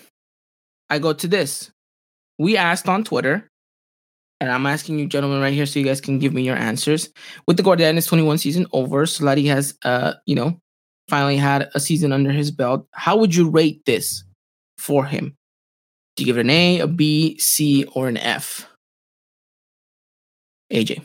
[0.90, 1.72] I go to this.
[2.38, 3.48] We asked on Twitter,
[4.42, 7.10] and I'm asking you gentlemen right here so you guys can give me your answers.
[7.46, 10.60] With the Guardianes 21 season over, Solari has uh, you know,
[11.08, 12.88] finally had a season under his belt.
[12.92, 14.24] How would you rate this
[14.80, 15.36] for him?
[16.16, 18.68] Do you give it an A, a B, C, or an F?
[20.74, 21.04] AJ.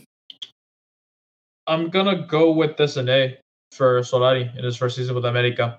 [1.67, 3.37] I'm gonna go with this an A
[3.71, 5.79] for Solari in his first season with America.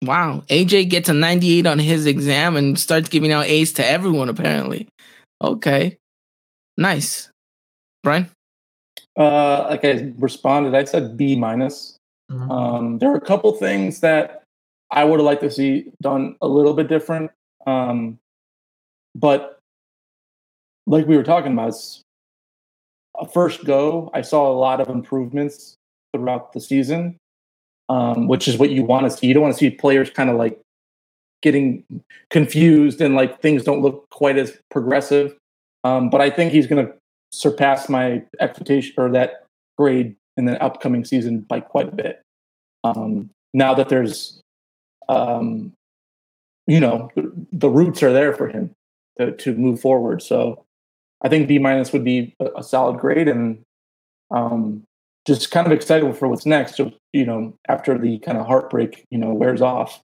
[0.00, 0.44] Wow.
[0.48, 4.88] AJ gets a 98 on his exam and starts giving out A's to everyone, apparently.
[5.42, 5.98] Okay.
[6.76, 7.30] Nice.
[8.02, 8.30] Brian?
[9.16, 11.96] Uh, like I responded, I said B minus.
[12.30, 12.50] Mhm.
[12.50, 14.42] Um, there are a couple things that
[14.90, 17.30] I would have liked to see done a little bit different.
[17.66, 18.18] Um,
[19.14, 19.58] but
[20.86, 22.02] like we were talking about, it's
[23.18, 24.10] a first go.
[24.12, 25.76] I saw a lot of improvements
[26.12, 27.16] throughout the season,
[27.88, 29.26] um, which is what you want to see.
[29.26, 30.60] You don't want to see players kind of like
[31.42, 31.84] getting
[32.30, 35.36] confused and like things don't look quite as progressive.
[35.84, 36.92] Um, but I think he's going to
[37.30, 42.22] surpass my expectation or that grade in the upcoming season by quite a bit.
[42.82, 44.40] Um, now that there's,
[45.08, 45.72] um,
[46.66, 47.10] you know,
[47.52, 48.70] the, roots are there for him
[49.18, 50.22] to, to move forward.
[50.22, 50.64] So
[51.22, 53.60] I think B minus would be a, solid grade and
[54.30, 54.82] um,
[55.26, 56.78] just kind of excited for what's next.
[56.78, 60.00] You know, after the kind of heartbreak, you know, wears off.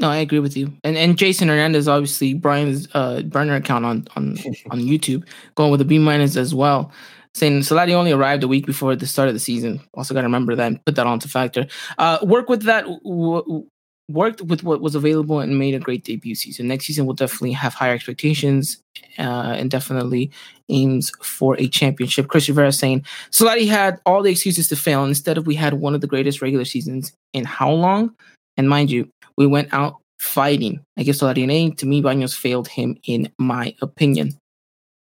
[0.00, 0.72] No, I agree with you.
[0.84, 4.38] And and Jason Hernandez, obviously Brian's uh, burner account on on
[4.70, 6.92] on YouTube, going with a B minus as well,
[7.34, 9.80] saying Solari only arrived a week before the start of the season.
[9.94, 11.66] Also, got to remember that and put that onto factor.
[11.98, 12.84] Uh, work with that.
[12.84, 13.66] W- w-
[14.10, 16.66] worked with what was available and made a great debut season.
[16.66, 18.80] Next season will definitely have higher expectations
[19.18, 20.30] uh, and definitely
[20.70, 22.28] aims for a championship.
[22.28, 25.02] Chris Rivera saying Solari had all the excuses to fail.
[25.02, 28.14] and Instead of we had one of the greatest regular seasons in how long?
[28.56, 30.80] And mind you, we went out fighting.
[30.98, 31.70] I guess Solari an A.
[31.70, 34.36] To me, Baños failed him in my opinion.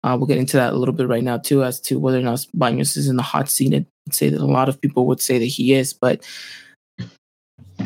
[0.03, 2.21] Uh, we'll get into that a little bit right now too, as to whether or
[2.21, 3.73] not Baños is in the hot seat.
[3.73, 6.23] I'd say that a lot of people would say that he is, but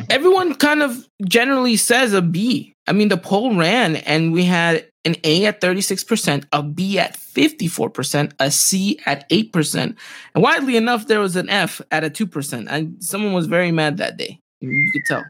[0.10, 2.74] everyone kind of generally says a B.
[2.86, 7.18] I mean, the poll ran and we had an A at 36%, a B at
[7.18, 9.96] 54%, a C at 8%.
[10.36, 12.68] And widely enough, there was an F at a 2%.
[12.70, 14.40] And someone was very mad that day.
[14.60, 15.24] You could tell.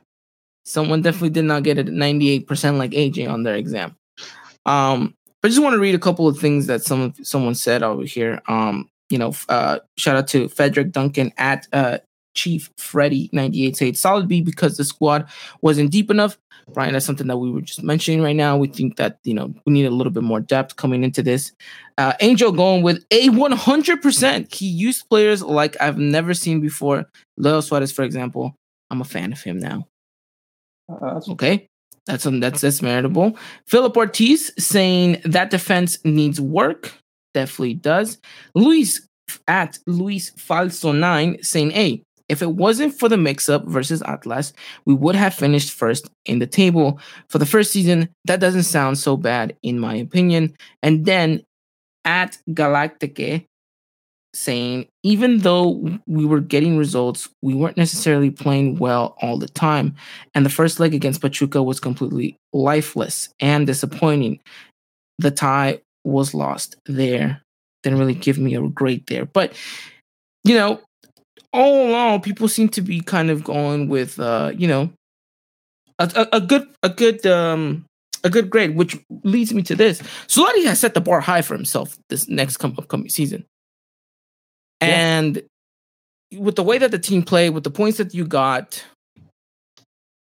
[0.66, 3.96] Someone definitely did not get a 98% like AJ on their exam.
[4.66, 7.82] Um, but I just want to read a couple of things that some someone said
[7.82, 8.42] over here.
[8.48, 11.98] Um, you know, uh, shout out to Frederick Duncan at uh,
[12.36, 15.28] Chief Freddy 98 said solid B because the squad
[15.62, 16.38] wasn't deep enough.
[16.74, 18.56] Brian, that's something that we were just mentioning right now.
[18.56, 21.52] We think that you know we need a little bit more depth coming into this.
[21.98, 24.54] Uh, Angel going with a 100%.
[24.54, 27.06] He used players like I've never seen before.
[27.38, 28.56] Leo Suarez, for example.
[28.90, 29.88] I'm a fan of him now.
[31.02, 31.68] That's Okay.
[32.06, 33.38] That's that's that's meritable.
[33.68, 36.94] Philip Ortiz saying that defense needs work.
[37.34, 38.18] Definitely does.
[38.56, 39.08] Luis
[39.48, 44.54] at Luis Falso 9 saying, Hey, if it wasn't for the mix up versus Atlas,
[44.86, 47.00] we would have finished first in the table.
[47.30, 50.56] For the first season, that doesn't sound so bad, in my opinion.
[50.82, 51.44] And then
[52.06, 53.46] at Galactique
[54.34, 59.96] saying, even though we were getting results, we weren't necessarily playing well all the time.
[60.34, 64.40] And the first leg against Pachuca was completely lifeless and disappointing.
[65.20, 67.42] The tie was lost there.
[67.84, 69.26] Didn't really give me a grade there.
[69.26, 69.54] But,
[70.44, 70.80] you know,
[71.52, 74.92] all in all, people seem to be kind of going with, uh, you know,
[76.00, 77.86] a, a, a good, a good, um,
[78.24, 80.02] a good grade, which leads me to this.
[80.28, 83.46] Solari has set the bar high for himself this next come, upcoming season.
[84.82, 84.88] Yeah.
[85.20, 85.44] And
[86.38, 88.84] with the way that the team played, with the points that you got,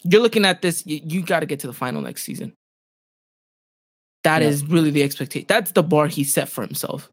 [0.02, 2.52] you're looking at this, you, you got to get to the final next season.
[4.24, 4.48] That Yeah.
[4.48, 5.46] is really the expectation.
[5.48, 7.08] That's the bar he set for himself.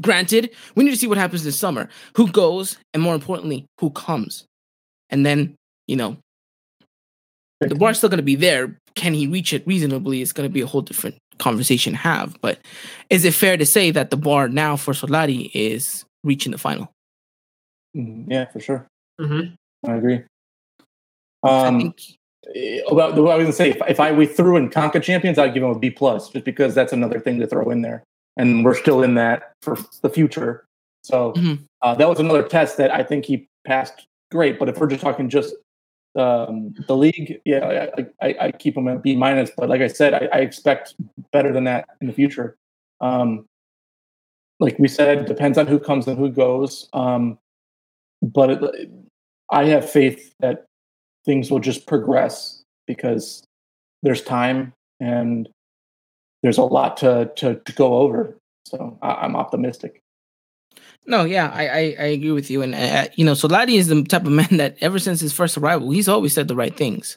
[0.00, 1.88] Granted, we need to see what happens this summer.
[2.16, 4.44] Who goes, and more importantly, who comes.
[5.08, 5.54] And then,
[5.86, 6.18] you know,
[7.60, 8.78] the bar's still going to be there.
[8.94, 10.20] Can he reach it reasonably?
[10.20, 12.36] It's going to be a whole different conversation have.
[12.40, 12.58] But
[13.10, 16.90] is it fair to say that the bar now for Solari is reaching the final?
[17.96, 18.86] Mm, yeah, for sure.
[19.20, 19.54] Mhm.
[19.86, 20.20] I agree.
[21.42, 22.00] I Um, think
[22.54, 25.38] eh, about what I was gonna say, if, if I we threw in Conca champions,
[25.38, 28.02] I'd give them a B plus, just because that's another thing to throw in there,
[28.36, 30.64] and we're still in that for the future.
[31.02, 31.60] So Mhm.
[31.82, 34.58] uh, that was another test that I think he passed great.
[34.58, 35.54] But if we're just talking just
[36.16, 39.50] um, the league, yeah, I, I, I keep them at B minus.
[39.56, 40.94] But like I said, I, I expect
[41.32, 42.56] better than that in the future.
[43.00, 43.46] Um,
[44.58, 46.88] like we said, depends on who comes and who goes.
[46.92, 47.38] Um,
[48.22, 48.90] but it,
[49.50, 50.66] I have faith that
[51.24, 53.44] things will just progress because
[54.02, 55.48] there's time and
[56.42, 58.38] there's a lot to to, to go over.
[58.66, 60.00] So I, am optimistic.
[61.06, 64.02] No, yeah, I, I, I agree with you, and uh, you know, Solari is the
[64.04, 67.16] type of man that ever since his first arrival, he's always said the right things.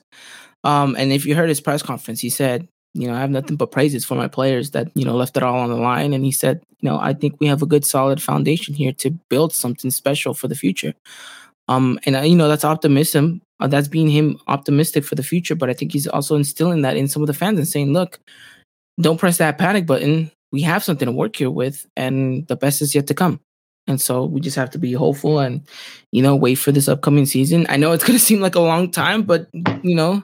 [0.64, 3.56] Um, and if you heard his press conference, he said, you know, I have nothing
[3.56, 6.24] but praises for my players that you know left it all on the line, and
[6.24, 9.54] he said, you know, I think we have a good, solid foundation here to build
[9.54, 10.94] something special for the future.
[11.68, 13.42] Um, and uh, you know, that's optimism.
[13.60, 15.56] Uh, that's being him optimistic for the future.
[15.56, 18.20] But I think he's also instilling that in some of the fans and saying, look,
[19.00, 20.32] don't press that panic button.
[20.52, 23.40] We have something to work here with, and the best is yet to come.
[23.90, 25.68] And so we just have to be hopeful and,
[26.12, 27.66] you know, wait for this upcoming season.
[27.68, 29.50] I know it's going to seem like a long time, but,
[29.84, 30.24] you know,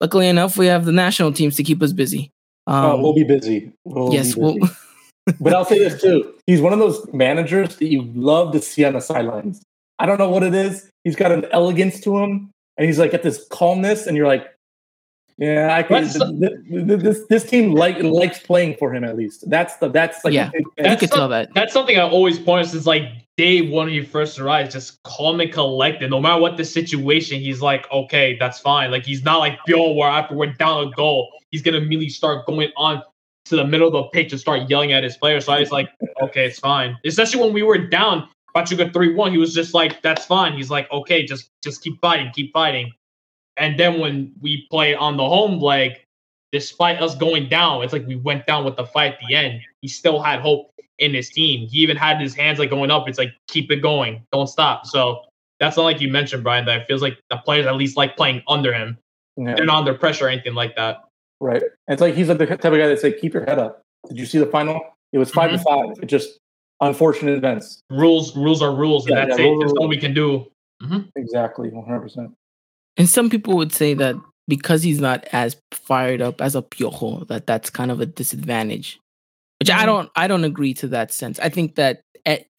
[0.00, 2.30] luckily enough, we have the national teams to keep us busy.
[2.66, 3.72] Um, oh, we'll be busy.
[3.84, 4.58] We'll yes, be busy.
[4.60, 4.70] we'll.
[5.40, 8.84] but I'll say this too: he's one of those managers that you love to see
[8.84, 9.62] on the sidelines.
[9.98, 10.88] I don't know what it is.
[11.04, 14.46] He's got an elegance to him, and he's like at this calmness, and you're like,
[15.40, 16.02] yeah, I can.
[16.02, 19.48] This, this, this team like likes playing for him at least.
[19.48, 20.50] That's the that's like yeah.
[20.54, 21.48] You could tell that.
[21.54, 23.04] That's something I always point since like
[23.38, 24.72] day one when he first arrived.
[24.72, 26.10] Just calm and collected.
[26.10, 28.90] No matter what the situation, he's like, okay, that's fine.
[28.90, 32.44] Like he's not like Bill where after we're down a goal, he's gonna immediately start
[32.44, 33.02] going on
[33.46, 35.46] to the middle of the pitch and start yelling at his players.
[35.46, 35.88] So I was like,
[36.22, 36.98] okay, it's fine.
[37.06, 40.52] Especially when we were down Pachuca three one, he was just like, that's fine.
[40.52, 42.92] He's like, okay, just just keep fighting, keep fighting.
[43.60, 45.92] And then when we play on the home leg,
[46.50, 49.60] despite us going down, it's like we went down with the fight at the end.
[49.82, 51.68] He still had hope in his team.
[51.68, 53.08] He even had his hands like going up.
[53.08, 54.86] It's like keep it going, don't stop.
[54.86, 55.20] So
[55.60, 56.64] that's not like you mentioned, Brian.
[56.64, 58.96] That it feels like the players at least like playing under him.
[59.36, 59.54] Yeah.
[59.54, 61.04] They're not under pressure or anything like that.
[61.38, 61.62] Right.
[61.88, 64.18] It's like he's like the type of guy that say, "Keep your head up." Did
[64.18, 64.80] you see the final?
[65.12, 65.56] It was 5 mm-hmm.
[65.58, 66.02] to five.
[66.02, 66.38] It just
[66.80, 67.82] unfortunate events.
[67.90, 69.58] Rules, rules are rules, and that's yeah, it.
[69.60, 70.46] That's all we can do.
[70.82, 71.00] Mm-hmm.
[71.16, 72.32] Exactly, one hundred percent.
[72.96, 74.16] And some people would say that
[74.48, 79.00] because he's not as fired up as a Piojo, that that's kind of a disadvantage.
[79.60, 79.80] Which mm-hmm.
[79.80, 81.38] I don't, I don't agree to that sense.
[81.38, 82.02] I think that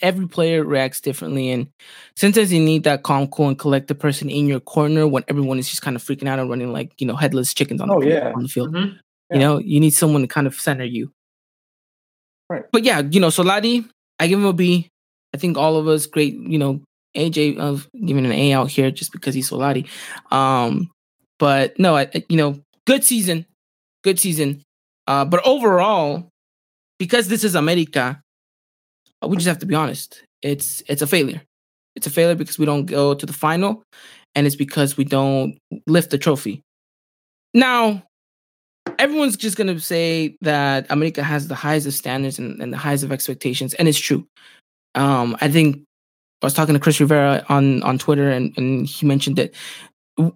[0.01, 1.67] every player reacts differently, and
[2.15, 5.69] sometimes you need that calm, cool, and collected person in your corner when everyone is
[5.69, 8.01] just kind of freaking out and running like you know headless chickens on the, oh,
[8.01, 8.31] yeah.
[8.35, 8.73] on the field.
[8.73, 8.95] Mm-hmm.
[9.29, 9.35] Yeah.
[9.35, 11.11] You know, you need someone to kind of center you.
[12.49, 12.63] Right.
[12.71, 13.87] But yeah, you know, Solari,
[14.19, 14.89] I give him a B.
[15.33, 16.81] I think all of us, great, you know,
[17.15, 19.87] AJ of giving an A out here just because he's Solari.
[20.31, 20.89] Um,
[21.39, 23.45] but no, I, you know, good season,
[24.03, 24.63] good season.
[25.07, 26.29] Uh, but overall,
[26.99, 28.21] because this is America,
[29.23, 30.23] uh, we just have to be honest.
[30.41, 31.41] It's it's a failure.
[31.95, 33.83] It's a failure because we don't go to the final,
[34.35, 36.61] and it's because we don't lift the trophy.
[37.53, 38.03] Now,
[38.97, 43.03] everyone's just gonna say that America has the highest of standards and, and the highest
[43.03, 44.25] of expectations, and it's true.
[44.95, 45.83] Um, I think
[46.41, 49.53] I was talking to Chris Rivera on on Twitter, and, and he mentioned that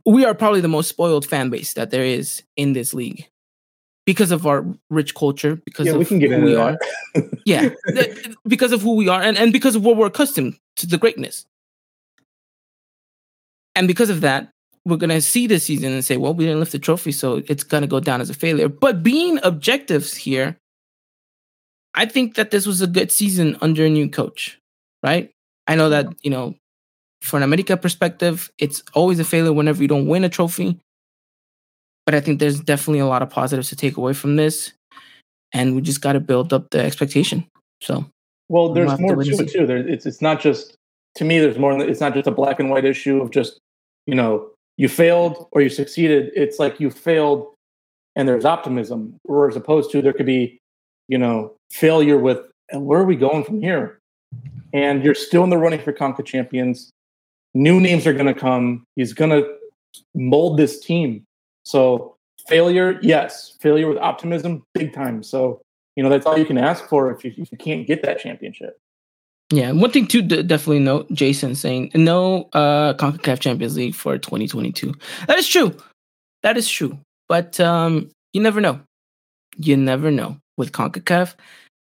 [0.05, 3.27] we are probably the most spoiled fan base that there is in this league
[4.05, 5.55] because of our rich culture.
[5.55, 6.77] Because yeah, of we can get who we are.
[7.45, 7.69] yeah,
[8.47, 11.45] because of who we are, and and because of what we're accustomed to the greatness.
[13.77, 14.51] And because of that,
[14.85, 17.63] we're gonna see this season and say, well, we didn't lift the trophy, so it's
[17.63, 18.69] gonna go down as a failure.
[18.69, 20.57] But being objectives here,
[21.95, 24.59] I think that this was a good season under a new coach,
[25.03, 25.31] right?
[25.67, 26.55] I know that, you know,
[27.21, 30.79] from an America perspective, it's always a failure whenever you don't win a trophy.
[32.05, 34.73] But I think there's definitely a lot of positives to take away from this.
[35.53, 37.47] And we just got to build up the expectation.
[37.81, 38.05] So,
[38.49, 39.65] well, there's more to, to it too.
[39.65, 40.75] There, it's it's not just
[41.15, 41.39] to me.
[41.39, 41.81] There's more.
[41.81, 43.59] It's not just a black and white issue of just
[44.05, 46.31] you know you failed or you succeeded.
[46.35, 47.53] It's like you failed
[48.15, 50.59] and there's optimism, or as opposed to there could be
[51.07, 52.39] you know failure with
[52.71, 53.99] and where are we going from here?
[54.75, 56.91] And you're still in the running for Conca champions.
[57.53, 58.85] New names are going to come.
[58.97, 59.49] He's going to
[60.13, 61.23] mold this team.
[61.63, 62.17] So
[62.49, 65.23] failure, yes, failure with optimism, big time.
[65.23, 65.61] So
[65.95, 68.19] you know that's all you can ask for if you, if you can't get that
[68.19, 68.77] championship.
[69.49, 74.17] Yeah, one thing to d- definitely note, Jason saying no uh CONCACAF Champions League for
[74.17, 74.93] 2022.
[75.27, 75.75] That is true.
[76.43, 76.99] That is true.
[77.29, 78.81] But um you never know.
[79.55, 80.37] You never know.
[80.57, 81.35] With CONCACAF,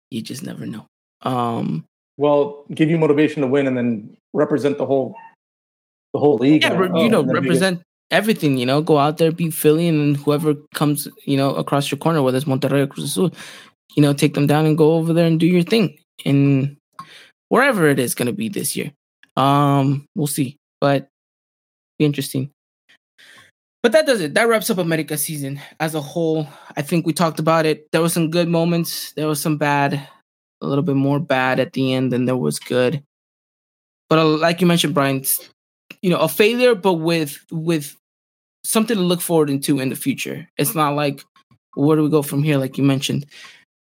[0.10, 0.88] you just never know.
[1.22, 1.86] Um
[2.20, 5.16] well, give you motivation to win and then represent the whole
[6.14, 6.64] the whole league.
[6.64, 8.58] Yeah, you know, represent everything.
[8.58, 12.22] You know, go out there, beat Philly, and whoever comes, you know, across your corner,
[12.22, 13.32] whether it's Monterrey or Cruz Azul,
[13.96, 16.76] you know, take them down and go over there and do your thing And
[17.48, 18.92] wherever it is going to be this year.
[19.38, 21.08] Um, we'll see, but
[21.98, 22.52] be interesting.
[23.82, 24.34] But that does it.
[24.34, 26.50] That wraps up America season as a whole.
[26.76, 27.88] I think we talked about it.
[27.94, 29.14] There were some good moments.
[29.14, 30.06] There was some bad.
[30.62, 33.04] A little bit more bad at the end than there was good.
[34.10, 35.24] But uh, like you mentioned, Brian,
[36.02, 37.96] you know, a failure, but with with
[38.64, 40.48] something to look forward into in the future.
[40.58, 41.24] It's not like
[41.76, 43.26] where do we go from here, like you mentioned.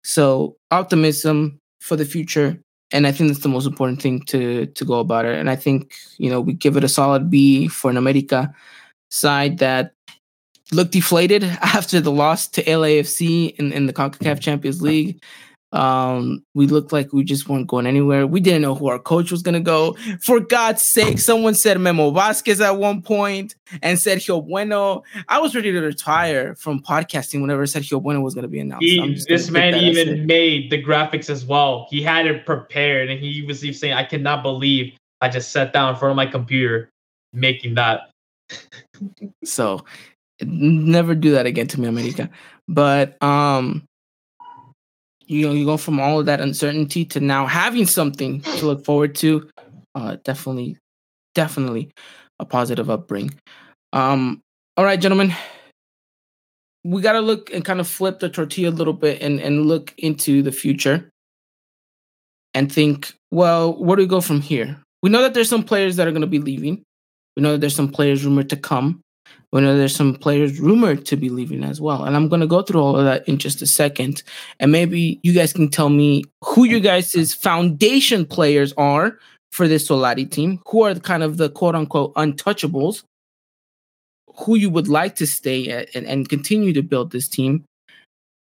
[0.03, 2.59] So optimism for the future,
[2.91, 5.37] and I think that's the most important thing to to go about it.
[5.37, 8.53] And I think you know we give it a solid B for an America
[9.09, 9.93] side that
[10.71, 15.21] looked deflated after the loss to LAFC in, in the CONCACAF Champions League.
[15.71, 18.25] Um, we looked like we just weren't going anywhere.
[18.25, 19.93] We didn't know who our coach was gonna go.
[20.21, 25.03] For God's sake, someone said Memo Vasquez at one point and Sergio Bueno.
[25.27, 28.83] I was ready to retire from podcasting whenever Sergio Bueno was gonna be announced.
[28.83, 31.87] He, this man even made the graphics as well.
[31.89, 35.71] He had it prepared, and he was even saying, "I cannot believe I just sat
[35.71, 36.89] down in front of my computer
[37.31, 38.09] making that."
[39.43, 39.85] so,
[40.41, 42.27] never do that again to me, America.
[42.67, 43.83] But um
[45.29, 48.83] you know you go from all of that uncertainty to now having something to look
[48.83, 49.47] forward to
[49.95, 50.75] uh definitely
[51.35, 51.91] definitely
[52.39, 53.33] a positive upbringing.
[53.93, 54.41] Um
[54.75, 55.33] all right gentlemen.
[56.85, 59.65] We got to look and kind of flip the tortilla a little bit and and
[59.65, 61.09] look into the future
[62.53, 64.81] and think well where do we go from here?
[65.03, 66.83] We know that there's some players that are going to be leaving.
[67.37, 69.01] We know that there's some players rumored to come
[69.51, 72.03] we know there's some players rumored to be leaving as well.
[72.03, 74.21] And I'm going to go through all of that in just a second.
[74.59, 79.17] And maybe you guys can tell me who your guys' foundation players are
[79.51, 83.03] for this Solari team, who are kind of the quote unquote untouchables,
[84.35, 87.65] who you would like to stay at and, and continue to build this team,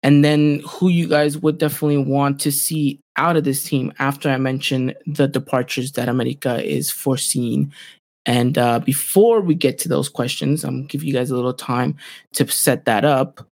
[0.04, 4.30] and then who you guys would definitely want to see out of this team after
[4.30, 7.74] I mention the departures that America is foreseeing
[8.26, 11.54] and uh, before we get to those questions, I'm gonna give you guys a little
[11.54, 11.96] time
[12.34, 13.48] to set that up.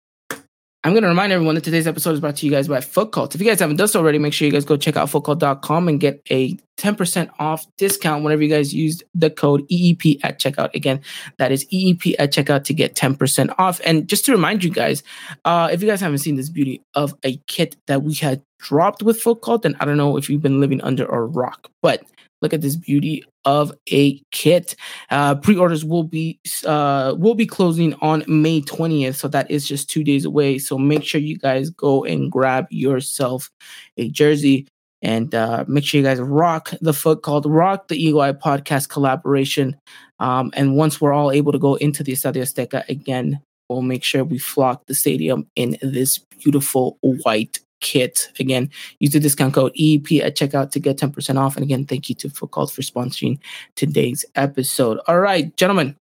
[0.87, 3.11] I'm going to remind everyone that today's episode is brought to you guys by Foot
[3.11, 3.35] Cult.
[3.35, 5.89] If you guys haven't done so already, make sure you guys go check out footcult.com
[5.89, 10.73] and get a 10% off discount whenever you guys use the code EEP at checkout.
[10.77, 11.01] Again,
[11.39, 13.81] that is EEP at checkout to get 10% off.
[13.85, 15.03] And just to remind you guys,
[15.45, 19.03] uh, if you guys haven't seen this beauty of a kit that we had dropped
[19.03, 22.05] with Foot Cult, then I don't know if you've been living under a rock, but
[22.47, 24.77] Look at this beauty of a kit.
[25.11, 29.91] Uh, pre-orders will be uh, will be closing on May 20th, so that is just
[29.91, 30.59] two days away.
[30.59, 33.51] So make sure you guys go and grab yourself
[33.97, 34.69] a jersey
[35.03, 38.91] and uh, make sure you guys rock the Foot Cult rock the Eagle Eye podcast
[38.91, 39.77] collaboration.
[40.21, 44.05] Um, and once we're all able to go into the Estadio Azteca again, we'll make
[44.05, 48.31] sure we flock the stadium in this beautiful white kit.
[48.39, 48.71] Again,
[49.01, 51.57] use the discount code EEP at checkout to get 10% off.
[51.57, 53.39] And again, thank you to Cult for sponsoring
[53.75, 54.99] today's episode.
[55.07, 55.97] All right, gentlemen.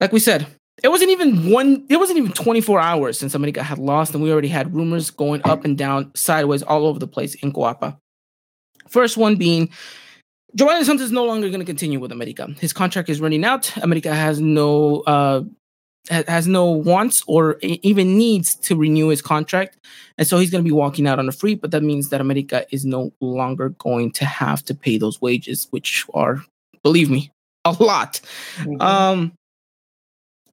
[0.00, 0.46] Like we said,
[0.82, 4.22] it wasn't even one, it wasn't even 24 hours since somebody got had lost, and
[4.22, 7.96] we already had rumors going up and down, sideways, all over the place in Coapa.
[8.88, 9.70] First one being
[10.56, 12.48] Giovani Santos is no longer going to continue with America.
[12.60, 13.74] His contract is running out.
[13.78, 15.42] America has no uh,
[16.08, 19.78] has no wants or even needs to renew his contract.
[20.18, 22.20] And so he's going to be walking out on a free, but that means that
[22.20, 26.42] America is no longer going to have to pay those wages, which are,
[26.82, 27.30] believe me,
[27.64, 28.20] a lot.
[28.58, 28.80] Mm-hmm.
[28.80, 29.32] Um,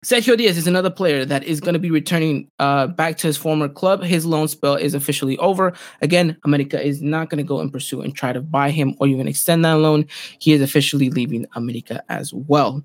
[0.04, 3.38] Sergio Diaz is another player that is going to be returning uh, back to his
[3.38, 4.04] former club.
[4.04, 5.72] His loan spell is officially over.
[6.02, 9.08] Again, America is not going to go and pursue and try to buy him or
[9.08, 10.06] even extend that loan.
[10.40, 12.84] He is officially leaving America as well.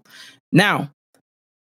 [0.52, 0.92] Now,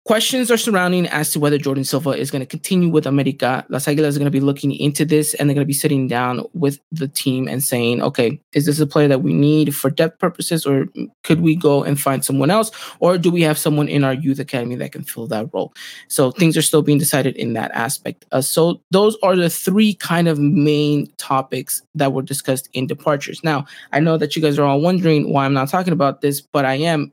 [0.04, 3.64] Questions are surrounding as to whether Jordan Silva is going to continue with America.
[3.68, 6.08] Las Águilas are going to be looking into this and they're going to be sitting
[6.08, 9.90] down with the team and saying, okay, is this a player that we need for
[9.90, 10.86] depth purposes or
[11.22, 12.72] could we go and find someone else?
[12.98, 15.72] Or do we have someone in our youth academy that can fill that role?
[16.08, 18.24] So things are still being decided in that aspect.
[18.32, 23.44] Uh, so those are the three kind of main topics that were discussed in departures.
[23.44, 26.40] Now, I know that you guys are all wondering why I'm not talking about this,
[26.40, 27.12] but I am.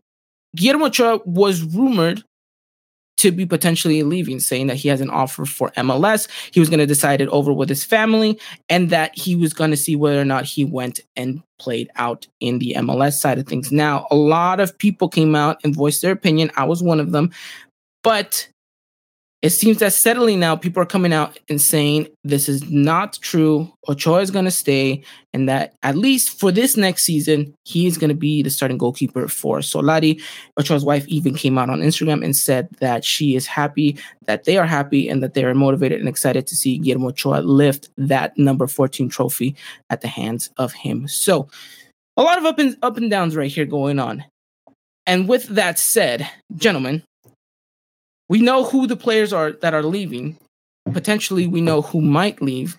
[0.56, 2.24] Guillermo Ochoa was rumored
[3.20, 6.28] to be potentially leaving, saying that he has an offer for MLS.
[6.52, 8.40] He was going to decide it over with his family
[8.70, 12.28] and that he was going to see whether or not he went and played out
[12.40, 13.74] in the MLS side of things.
[13.74, 16.50] Now, a lot of people came out and voiced their opinion.
[16.56, 17.32] I was one of them.
[18.04, 18.48] But
[19.42, 23.72] it seems that settling now, people are coming out and saying this is not true.
[23.88, 25.02] Ochoa is going to stay,
[25.34, 28.78] and that at least for this next season, he is going to be the starting
[28.78, 30.22] goalkeeper for Solari.
[30.58, 34.58] Ochoa's wife even came out on Instagram and said that she is happy, that they
[34.58, 38.38] are happy, and that they are motivated and excited to see Guillermo Ochoa lift that
[38.38, 39.56] number 14 trophy
[39.90, 41.08] at the hands of him.
[41.08, 41.48] So,
[42.18, 44.26] a lot of up and up and downs right here going on.
[45.08, 47.04] And with that said, gentlemen,
[48.30, 50.38] we know who the players are that are leaving.
[50.94, 52.78] Potentially, we know who might leave.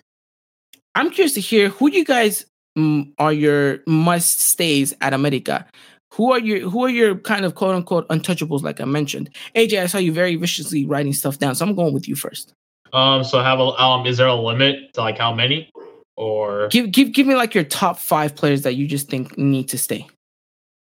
[0.95, 2.47] I'm curious to hear who you guys
[2.79, 5.67] mm, are your must stays at America.
[6.15, 9.31] Who are your who are your kind of quote unquote untouchables, like I mentioned?
[9.55, 12.53] AJ, I saw you very viciously writing stuff down, so I'm going with you first.
[12.93, 15.71] Um, so have a um, is there a limit to like how many,
[16.17, 19.69] or Give give give me like your top five players that you just think need
[19.69, 20.07] to stay.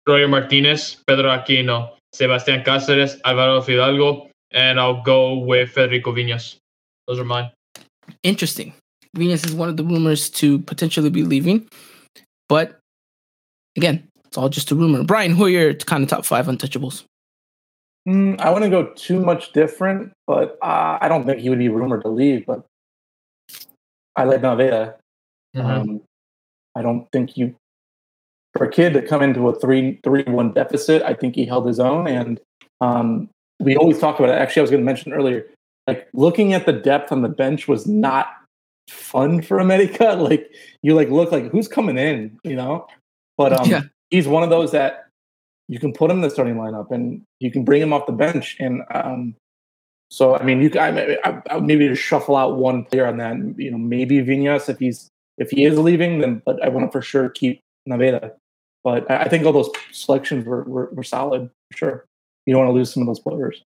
[0.07, 6.57] Roger Martinez, Pedro Aquino, Sebastián Cáceres, Alvaro Fidalgo, and I'll go with Federico Viñas.
[7.07, 7.51] Those are mine.
[8.23, 8.73] Interesting.
[9.17, 11.67] Viñas is one of the rumors to potentially be leaving,
[12.47, 12.79] but
[13.75, 15.03] again, it's all just a rumor.
[15.03, 17.03] Brian, who are your kind of top five untouchables?
[18.07, 21.69] Mm, I wouldn't go too much different, but uh, I don't think he would be
[21.69, 22.45] rumored to leave.
[22.45, 22.63] But
[24.15, 24.95] I like Naveda.
[25.55, 25.65] Mhm.
[25.65, 26.01] Um,
[26.75, 27.55] I don't think you,
[28.53, 31.65] for a kid to come into a three three one deficit, I think he held
[31.67, 32.07] his own.
[32.07, 32.39] And
[32.81, 33.29] um,
[33.59, 34.39] we always talk about it.
[34.39, 35.45] Actually, I was going to mention earlier,
[35.87, 38.27] like looking at the depth on the bench was not
[38.89, 40.15] fun for America.
[40.19, 42.87] Like you like look like who's coming in, you know.
[43.37, 43.81] But um, Yeah.
[44.09, 45.07] he's one of those that
[45.67, 48.11] you can put him in the starting lineup and you can bring him off the
[48.11, 48.57] bench.
[48.59, 49.35] And um,
[50.09, 53.17] so, I mean, you can I, I, I maybe just shuffle out one player on
[53.17, 53.35] that.
[53.57, 56.91] You know, maybe Vinas if he's if he is leaving, then but I want to
[56.91, 58.31] for sure keep Naveda.
[58.83, 62.05] But I, I think all those selections were, were were solid for sure.
[62.49, 63.61] You don't want to lose some of those players.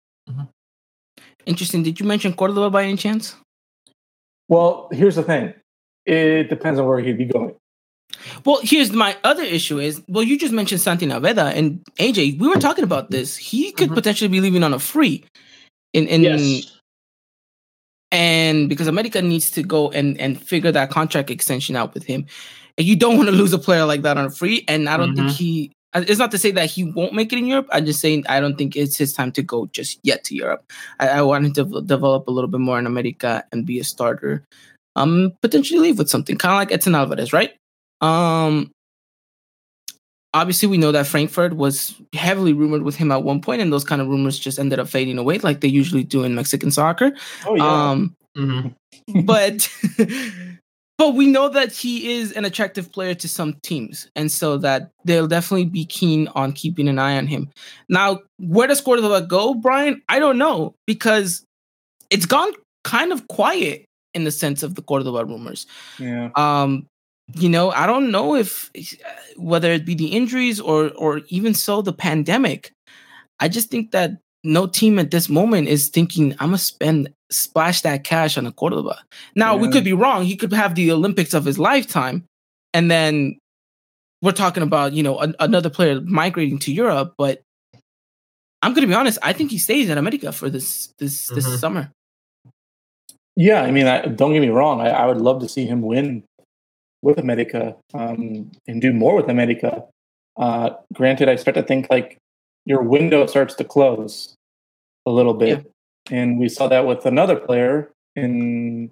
[1.46, 1.84] Interesting.
[1.84, 3.36] Did you mention Cordova by any chance?
[4.48, 5.54] Well, here's the thing.
[6.04, 7.54] It depends on where he'd be going.
[8.44, 12.40] Well, here's my other issue is well, you just mentioned Santi Naveda and AJ.
[12.40, 13.36] We were talking about this.
[13.36, 13.94] He could Mhm.
[13.94, 15.24] potentially be leaving on a free.
[15.92, 16.76] In in yes.
[18.10, 22.26] and because America needs to go and and figure that contract extension out with him.
[22.76, 24.64] And you don't want to lose a player like that on a free.
[24.66, 25.70] And I don't think he.
[25.94, 27.68] It's not to say that he won't make it in Europe.
[27.70, 30.64] I'm just saying I don't think it's his time to go just yet to Europe.
[30.98, 33.78] I, I want him to v- develop a little bit more in America and be
[33.78, 34.44] a starter.
[34.96, 37.52] Um, potentially leave with something kind of like Edson Alvarez, right?
[38.00, 38.70] Um,
[40.34, 43.84] obviously we know that Frankfurt was heavily rumored with him at one point, and those
[43.84, 47.12] kind of rumors just ended up fading away, like they usually do in Mexican soccer.
[47.46, 48.74] Oh Um, Mhm.
[49.24, 49.68] but
[50.98, 54.90] but we know that he is an attractive player to some teams, and so that
[55.04, 57.50] they'll definitely be keen on keeping an eye on him.
[57.88, 60.02] Now, where does Cordova go, Brian?
[60.08, 61.44] I don't know because
[62.10, 62.52] it's gone
[62.84, 65.66] kind of quiet in the sense of the Cordova rumors.
[65.98, 66.30] yeah.
[66.36, 66.86] Um,
[67.34, 68.70] you know, I don't know if
[69.36, 72.72] whether it be the injuries or or even so the pandemic.
[73.40, 77.80] I just think that no team at this moment is thinking I'm gonna spend splash
[77.82, 78.98] that cash on a Cordova.
[79.34, 80.24] Now we could be wrong.
[80.24, 82.24] He could have the Olympics of his lifetime,
[82.74, 83.38] and then
[84.20, 87.14] we're talking about you know an, another player migrating to Europe.
[87.16, 87.42] But
[88.62, 89.18] I'm gonna be honest.
[89.22, 91.34] I think he stays in America for this this Mhm.
[91.34, 91.90] this summer.
[93.34, 94.80] Yeah, I mean, I, don't get me wrong.
[94.80, 96.22] I, I would love to see him win
[97.00, 99.84] with America um, and do more with America.
[100.36, 102.18] Uh, granted, I start to think like
[102.64, 104.34] your window starts to close
[105.06, 105.70] a little bit,
[106.10, 108.90] and we saw that with another player in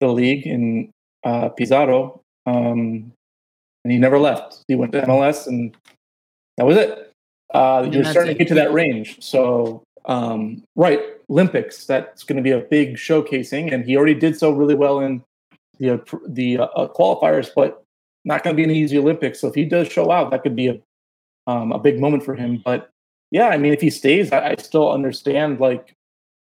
[0.00, 0.90] the league in
[1.24, 3.12] uh, Pizarro, um,
[3.84, 4.64] and he never left.
[4.68, 5.76] He went to MLS, and
[6.56, 7.12] that was it.
[7.54, 8.34] Uh, you're starting it.
[8.34, 9.22] to get to that range.
[9.22, 11.00] So, um, right,
[11.30, 11.84] Olympics.
[11.86, 15.22] That's going to be a big showcasing, and he already did so really well in
[15.78, 17.84] the uh, the uh, uh, qualifiers, but
[18.24, 19.40] not going to be an easy Olympics.
[19.40, 20.80] So if he does show out, that could be a
[21.46, 22.62] um, a big moment for him.
[22.64, 22.90] But
[23.32, 25.94] yeah, I mean, if he stays, I, I still understand like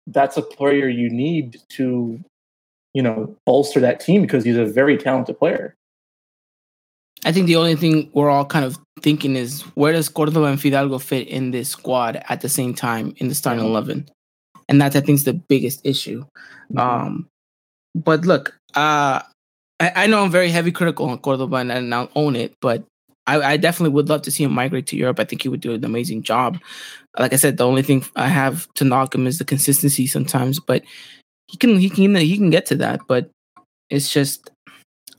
[0.06, 2.18] that's a player you need to
[2.94, 5.76] you know bolster that team because he's a very talented player.
[7.26, 10.60] I think the only thing we're all kind of thinking is where does Cordova and
[10.60, 14.08] Fidalgo fit in this squad at the same time in the starting eleven,
[14.70, 16.24] and that's I think is the biggest issue.
[16.78, 17.28] Um,
[17.94, 19.20] but look, uh,
[19.80, 22.84] I, I know I'm very heavy critical on Cordova and, and I'll own it, but
[23.30, 25.20] I, I definitely would love to see him migrate to Europe.
[25.20, 26.58] I think he would do an amazing job.
[27.18, 30.58] Like I said, the only thing I have to knock him is the consistency sometimes,
[30.60, 30.82] but
[31.48, 33.00] he can he can he can get to that.
[33.08, 33.30] But
[33.88, 34.50] it's just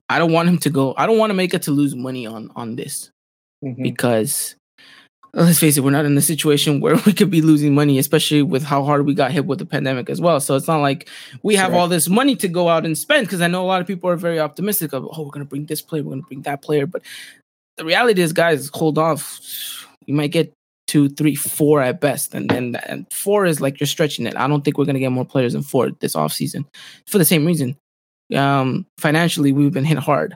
[0.10, 0.94] I don't want him to go.
[0.98, 3.10] I don't want to make it to lose money on on this
[3.64, 3.84] Mhm.
[3.84, 4.56] because
[5.34, 8.42] let's face it, we're not in a situation where we could be losing money, especially
[8.42, 10.40] with how hard we got hit with the pandemic as well.
[10.42, 11.08] So it's not like
[11.44, 13.80] we have all this money to go out and spend because I know a lot
[13.82, 16.42] of people are very optimistic of, oh, we're gonna bring this player, we're gonna bring
[16.42, 16.86] that player.
[16.86, 17.04] But
[17.78, 19.40] the reality is, guys, hold off.
[20.06, 20.54] You might get
[20.92, 22.34] two, three, four at best.
[22.34, 24.36] And then and four is like you're stretching it.
[24.36, 26.66] I don't think we're gonna get more players than four this offseason
[27.08, 27.78] for the same reason.
[28.36, 30.36] Um, financially, we've been hit hard.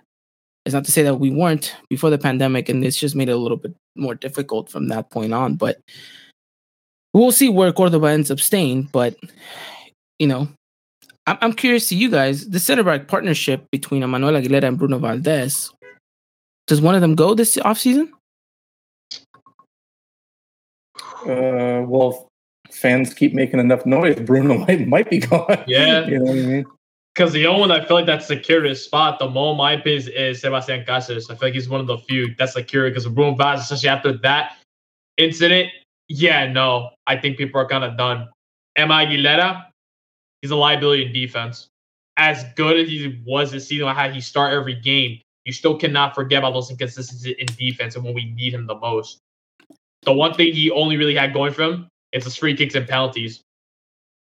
[0.65, 3.33] It's not to say that we weren't before the pandemic, and it's just made it
[3.33, 5.55] a little bit more difficult from that point on.
[5.55, 5.79] But
[7.13, 8.83] we'll see where Cordova ends up staying.
[8.93, 9.17] But
[10.19, 10.47] you know,
[11.27, 14.99] I'm, I'm curious to you guys the center back partnership between Manuel Aguilera and Bruno
[14.99, 15.69] Valdez.
[16.67, 18.09] Does one of them go this offseason?
[21.27, 22.27] Uh, well,
[22.71, 24.19] fans keep making enough noise.
[24.19, 25.63] Bruno might might be gone.
[25.67, 26.05] Yeah.
[26.07, 26.65] you know what I mean.
[27.13, 30.11] Because the only one I feel like that's secured his spot the moment, my opinion,
[30.13, 31.31] is Sebastian Cáceres.
[31.31, 34.17] I feel like he's one of the few that's secured because Bruno Vaz, especially after
[34.17, 34.57] that
[35.15, 35.69] incident,
[36.09, 38.27] yeah, no, I think people are kind of done.
[38.75, 39.65] Emma Aguilera,
[40.41, 41.69] he's a liability in defense.
[42.17, 45.77] As good as he was this season, I how he start every game, you still
[45.77, 49.19] cannot forget about those inconsistencies in defense and when we need him the most.
[50.03, 52.87] The one thing he only really had going for him is his free kicks and
[52.87, 53.41] penalties.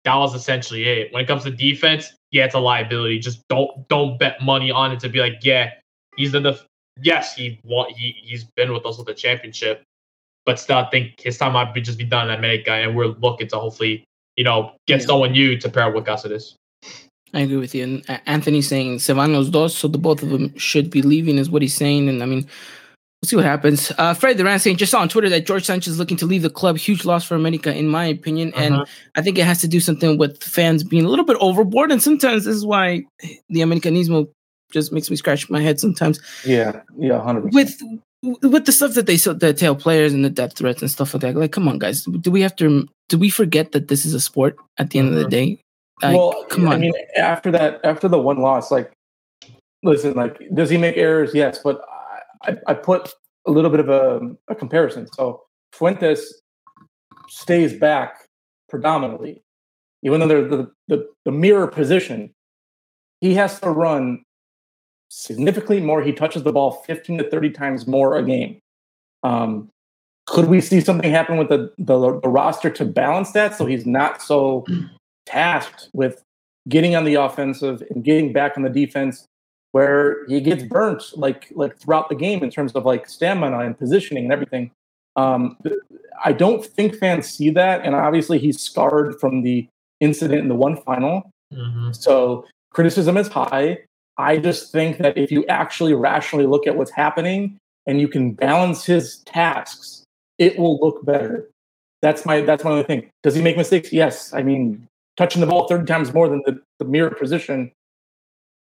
[0.05, 1.13] That was essentially it.
[1.13, 3.19] When it comes to defense, yeah, it's a liability.
[3.19, 5.71] Just don't don't bet money on it to be like, yeah,
[6.17, 6.67] he's in the def-
[7.03, 9.83] yes, he won, he he's been with us with the championship,
[10.45, 13.07] but still, I think his time might be just be done in America, and we're
[13.07, 14.05] looking to hopefully,
[14.37, 15.07] you know, get Yeah.
[15.07, 16.55] someone new to pair with Cáceres.
[17.35, 17.83] I agree with you.
[17.85, 21.51] And uh, Anthony's saying Sevanos dos, so the both of them should be leaving, is
[21.51, 22.09] what he's saying.
[22.09, 22.47] And I mean,
[23.21, 23.91] we'll see what happens.
[23.99, 26.43] Uh, Fred Duran saying just saw on Twitter that George Sanchez is looking to leave
[26.43, 26.79] the club.
[26.79, 28.53] Huge loss for America, in my opinion.
[28.55, 28.85] And Uh-huh.
[29.17, 31.91] I think it has to do something with fans being a little bit overboard.
[31.91, 33.05] And sometimes this is why
[33.51, 34.29] the Americanismo
[34.73, 37.53] just makes me scratch my head sometimes Yeah, yeah, 100%.
[37.53, 37.81] with
[38.43, 41.13] with the stuff that they so that tell players and the death threats and stuff
[41.13, 41.37] like that.
[41.37, 42.89] Like, come on, guys, do we have to?
[43.11, 45.31] Do we forget that this is a sport at the end of the Mhm.
[45.31, 45.61] day?
[46.03, 46.75] Like, well, come on.
[46.75, 48.93] I mean, after that, after the one loss, like,
[49.83, 51.35] listen, like, does he make errors?
[51.35, 51.81] Yes, but
[52.43, 53.15] I, I, put
[53.47, 55.07] a little bit of a, a comparison.
[55.13, 55.43] So
[55.73, 56.43] Fuentes
[57.29, 58.29] stays back
[58.69, 59.43] predominantly,
[60.03, 62.35] even though they're the, the, the mirror position.
[63.21, 64.25] He has to run
[65.09, 66.03] significantly more.
[66.03, 68.61] He touches the ball 15 to 30 times more a game.
[69.23, 69.71] Um,
[70.27, 73.87] could we see something happen with the, the, the roster to balance that so he's
[73.87, 74.65] not so
[75.27, 76.23] tasked with
[76.69, 79.27] getting on the offensive and getting back on the defense
[79.73, 83.77] where he gets burnt like like throughout the game in terms of like stamina and
[83.77, 84.71] positioning and everything.
[85.17, 85.57] Um,
[86.25, 89.67] I don't think fans see that, and obviously he's scarred from the
[90.01, 91.31] incident in the one final.
[91.53, 91.93] Mm-hmm.
[91.93, 93.79] So criticism is high.
[94.17, 98.33] I just think that if you actually rationally look at what's happening and you can
[98.33, 100.05] balance his tasks,
[100.39, 101.49] it will look better.
[102.01, 103.11] That's my that's my only thing.
[103.23, 103.93] Does he make mistakes?
[103.93, 104.33] Yes.
[104.33, 104.87] I mean,
[105.17, 107.71] touching the ball 30 times more than the, the mirror position,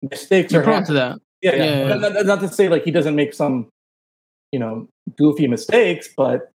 [0.02, 1.18] mistakes You're are prone to that.
[1.42, 1.64] Yeah, yeah.
[1.64, 1.94] Yeah.
[1.94, 3.68] Not, not- not to say like he doesn't make some,
[4.52, 6.50] you know, goofy mistakes, but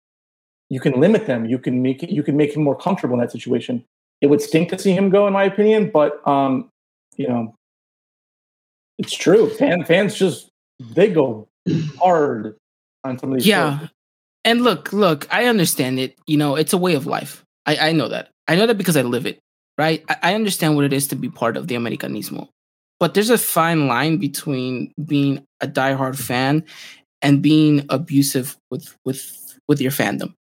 [0.69, 1.45] you can limit them.
[1.45, 3.83] You can make it, you can make him more comfortable in that situation.
[4.21, 6.69] It would stink to see him go, in my opinion, but um,
[7.17, 7.53] you know,
[8.97, 9.49] it's true.
[9.49, 11.47] Fan fans just they go
[11.99, 12.55] hard
[13.03, 13.47] on some of these.
[13.47, 13.77] Yeah.
[13.77, 13.91] players.
[14.45, 16.15] And look, look, I understand it.
[16.27, 17.43] You know, it's a way of life.
[17.65, 18.29] I, I know that.
[18.47, 19.39] I know that because I live it,
[19.78, 20.03] right?
[20.09, 22.47] I, I understand what it is to be part of the Americanismo.
[22.99, 26.63] But there's a fine line between being a diehard fan
[27.21, 30.34] and being abusive with with with your fandom.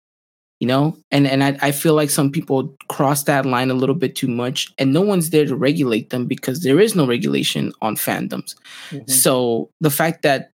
[0.60, 0.96] You know?
[1.10, 4.28] And and I, I feel like some people cross that line a little bit too
[4.28, 8.54] much and no one's there to regulate them because there is no regulation on fandoms.
[8.90, 9.10] Mhm.
[9.10, 10.50] So the fact that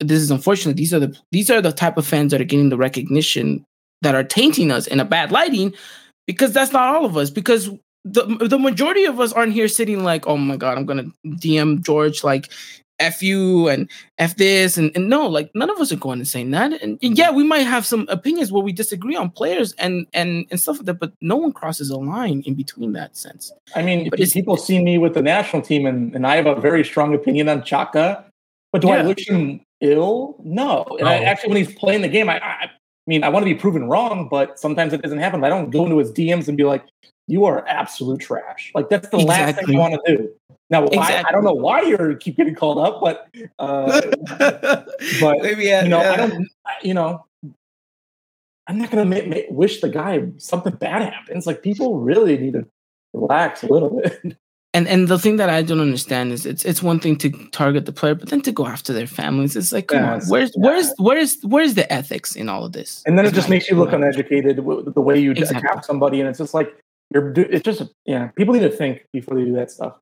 [0.00, 2.70] this is unfortunate, these are the these are the type of fans that are getting
[2.70, 3.64] the recognition
[4.02, 5.72] that are tainting us in a bad lighting,
[6.26, 7.30] because that's not all of us.
[7.30, 7.70] Because
[8.06, 11.82] the the majority of us aren't here sitting like, oh my god, I'm gonna DM
[11.82, 12.50] George like
[12.98, 16.28] F you and F this and, and no, like none of us are going and
[16.28, 16.72] saying that.
[16.80, 20.46] And, and yeah, we might have some opinions where we disagree on players and and
[20.50, 23.52] and stuff like that, but no one crosses a line in between that sense.
[23.74, 26.46] I mean, But it's- people see me with the national team, and, and I have
[26.46, 28.24] a very strong opinion on Chaka.
[28.72, 30.36] But do I wish him ill?
[30.44, 30.84] No.
[30.98, 32.70] And I, actually, when he's playing the game, I, I, I
[33.06, 35.44] mean, I want to be proven wrong, but sometimes it doesn't happen.
[35.44, 36.84] I don't go into his DMs and be like,
[37.26, 40.30] "You are absolute trash." Like that's the last thing you want to do.
[40.68, 43.28] Now, why, I don't know why you're keep getting called up, but
[43.60, 44.00] uh,
[45.20, 46.12] but Maybe yeah, you know, yeah.
[46.12, 46.48] I don't.
[46.66, 47.24] I- You know,
[48.66, 51.46] I'm not going to wish the guy something bad happens.
[51.46, 52.66] Like people really need to
[53.12, 54.36] relax a little bit.
[54.74, 57.86] And and the thing that I don't understand is it's it's one thing to target
[57.86, 60.52] the player, but then to go after their families, it's like, come Yeah, on, where's
[60.54, 60.66] yeah.
[60.66, 63.02] where's where's where's the ethics in all of this?
[63.06, 65.56] And then it Is just makes you look uneducated the way you Exactly.
[65.66, 66.76] attack somebody, and it's just like
[67.20, 67.32] you're.
[67.54, 68.28] It's just yeah.
[68.36, 69.94] People need to think before they do that stuff.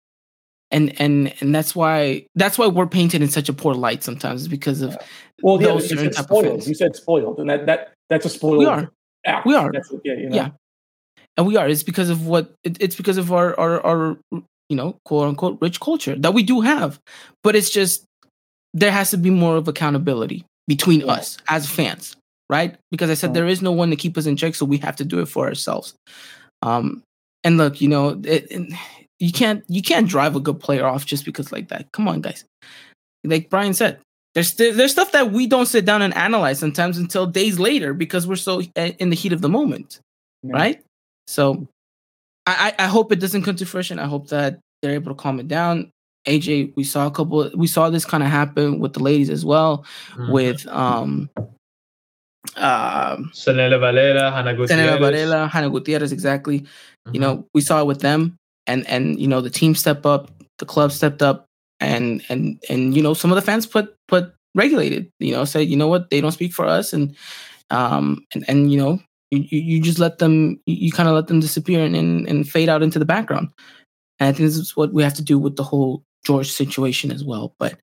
[0.70, 4.48] and and and that's why that's why we're painted in such a poor light sometimes
[4.48, 4.96] because of
[5.42, 6.66] Well, yeah, Those you certain said spoiled.
[6.66, 8.58] You said spoiled, and that that that's a spoiled.
[8.58, 8.90] we are
[9.26, 9.46] act.
[9.46, 9.70] We are.
[9.72, 10.36] That's, yeah, you know.
[10.36, 10.50] Yeah.
[11.36, 14.18] and we are it's because of what it, it's because of our our our
[14.70, 16.98] you know quote unquote rich culture that we do have
[17.42, 18.04] but it's just
[18.72, 21.12] there has to be more of accountability between Yeah.
[21.18, 22.16] us as fans
[22.50, 23.34] right because i said Yeah.
[23.40, 25.26] there is no one to keep us in check so we have to do it
[25.28, 25.94] for ourselves
[26.64, 27.02] um
[27.44, 28.72] and look you know it, it-
[29.20, 31.90] you can't you can't drive a good player off just because like that.
[31.92, 32.44] Come on, guys.
[33.22, 34.00] Like Brian said,
[34.34, 38.26] there's there's stuff that we don't sit down and analyze sometimes until days later because
[38.26, 40.00] we're so in the heat of the moment,
[40.42, 40.52] Yeah.
[40.54, 40.82] right?
[41.28, 41.68] So
[42.46, 43.98] I, I hope it doesn't come to fruition.
[44.00, 45.90] I hope that they're able to calm it down.
[46.26, 47.50] AJ, we saw a couple.
[47.54, 49.86] We saw this kind of happen with the ladies as well,
[50.16, 50.32] Mhm.
[50.32, 51.30] with um,
[52.56, 54.98] um, Senela Valera, Jana Gutierrez.
[55.00, 56.60] Varela, Jana Gutierrez, exactly.
[57.08, 57.14] Mhm.
[57.14, 58.36] You know, we saw it with them,
[58.66, 61.46] and and you know the team stepped up, the club stepped up,
[61.80, 65.10] and and and you know some of the fans put put regulated.
[65.18, 67.16] You know, said you know what they don't speak for us, and
[67.70, 71.26] um and and you know you you just let them you, you kind of let
[71.26, 73.48] them disappear and, and and fade out into the background.
[74.20, 77.10] And I think this is what we have to do with the whole George situation
[77.10, 77.54] as well.
[77.58, 77.78] But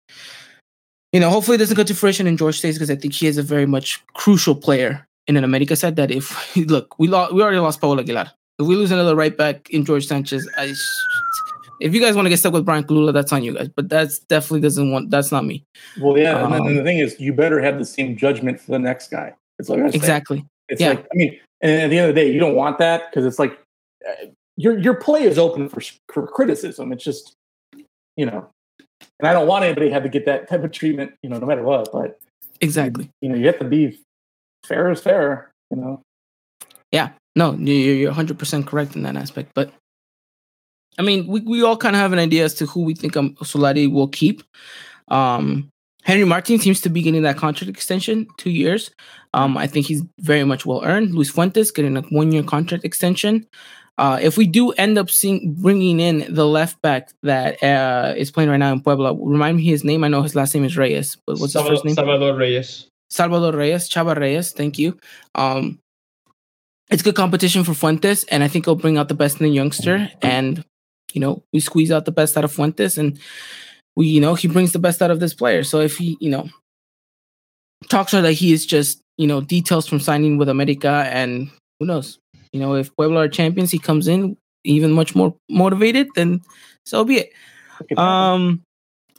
[1.12, 3.28] you know, hopefully it doesn't come to fruition and George stays because I think he
[3.28, 7.34] is a very much crucial player in an America said that if look, we lost
[7.34, 8.32] we already lost Paul Aguilar.
[8.60, 10.74] If we lose another right back in George Sanchez, I
[11.82, 13.68] if you guys want to get stuck with Bryan Colula, that's on you guys.
[13.70, 15.66] But that's definitely doesn't want that's not me.
[16.00, 18.60] Well, yeah, and, then, Um, and the thing is, you better have the same judgment
[18.60, 19.34] for the next guy.
[19.58, 19.94] It's like.
[19.94, 20.46] Exactly.
[20.70, 20.90] It's yeah.
[20.90, 23.26] like I mean, and at the end of the day, you don't want that because
[23.26, 23.60] it's like
[24.08, 25.82] uh, your your play is open for,
[26.14, 26.92] for criticism.
[26.94, 27.34] It's just
[28.16, 28.50] you know,
[29.20, 31.38] and I don't want anybody to have to get that type of treatment, you know,
[31.40, 31.90] no matter what.
[31.92, 32.20] But
[32.62, 33.10] Exactly.
[33.22, 34.00] you know, you have to be
[34.66, 35.52] fair is fair.
[35.72, 36.02] You know,
[36.92, 39.52] Yeah, No, you- you're you're 100% correct in that aspect.
[39.56, 39.72] But
[41.00, 43.16] I mean, we, we all kind of have an idea as to who we think
[43.16, 44.44] um, Solari will keep.
[45.08, 45.70] Um,
[46.04, 48.92] Henry Martin seems to be getting that contract extension, two years.
[49.34, 51.14] Um, I think he's very much well earned.
[51.16, 53.48] Luis Fuentes getting a one year contract extension.
[53.98, 58.32] Uh, if we do end up seeing bringing in the left back that uh, is
[58.32, 60.04] playing right now in Puebla, remind me his name.
[60.04, 61.96] I know his last name is Reyes, but what's his first name?
[61.96, 62.88] Salvador Reyes.
[63.10, 64.54] Salvador Reyes, Chava Reyes.
[64.54, 64.98] Thank you.
[65.36, 65.80] Um,
[66.90, 69.54] it's good competition for Fuentes, and I think it'll bring out the best in the
[69.54, 70.10] youngster.
[70.22, 70.64] And
[71.14, 73.20] you know, we squeeze out the best out of Fuentes, and
[73.96, 75.64] we, you know, he brings the best out of this player.
[75.64, 76.50] So if he, you know,
[77.90, 81.86] talks are that he is just, you know, details from signing with America, and who
[81.86, 82.20] knows,
[82.54, 86.42] you know, if Puebla are champions, he comes in even much more motivated, then
[86.86, 87.32] so be it.
[87.80, 88.14] It could happen.
[88.14, 88.64] Um,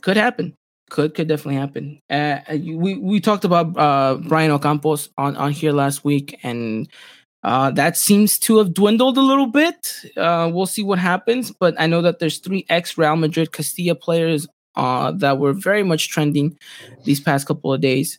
[0.01, 0.55] could happen.
[0.91, 2.01] Could could definitely happen.
[2.11, 6.87] Uh, we we talked about uh Brian Ocampos on on here last week, and
[7.45, 9.77] uh that seems to have dwindled a little bit.
[10.17, 13.95] Uh, we'll see what happens, but I know that there's three ex Real Madrid Castilla
[13.95, 16.59] players uh that were very much trending
[17.05, 18.19] these past couple of days.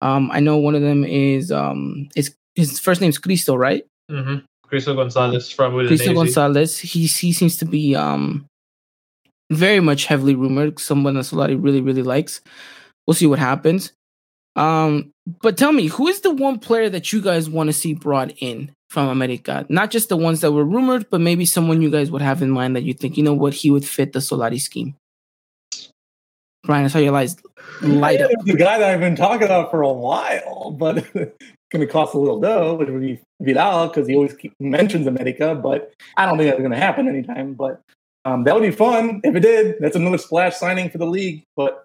[0.00, 3.84] Um, I know one of them is um is his first name's Cristo, right?
[4.10, 4.44] Mm-hmm.
[4.74, 6.14] Cristo Gonzalez from Cristo Udinese.
[6.14, 6.78] Gonzalez.
[6.78, 8.46] He he seems to be um
[9.52, 10.80] very much heavily rumored.
[10.80, 12.40] Someone that Solari really really likes.
[13.06, 13.92] We'll see what happens.
[14.56, 15.12] Um,
[15.42, 18.32] but tell me, who is the one player that you guys want to see brought
[18.38, 19.64] in from America?
[19.68, 22.50] Not just the ones that were rumored, but maybe someone you guys would have in
[22.50, 24.96] mind that you think you know what he would fit the Solari scheme.
[26.64, 27.36] Brian, I saw your eyes
[27.82, 28.30] light up.
[28.44, 31.36] the guy that I've been talking about for a while, but it's
[31.74, 35.06] going to cost a little dough, which would be Vidal because he always keep, mentions
[35.06, 35.54] America.
[35.54, 37.54] But I don't think that's going to happen anytime.
[37.54, 37.82] But
[38.24, 39.76] um, that would be fun if it did.
[39.80, 41.42] That's another splash signing for the league.
[41.56, 41.84] But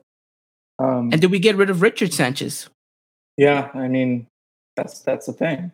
[0.79, 2.69] um, And did we get rid of Richard Sanchez?
[3.37, 4.27] yeah, I mean
[4.75, 5.71] that's that's the thing.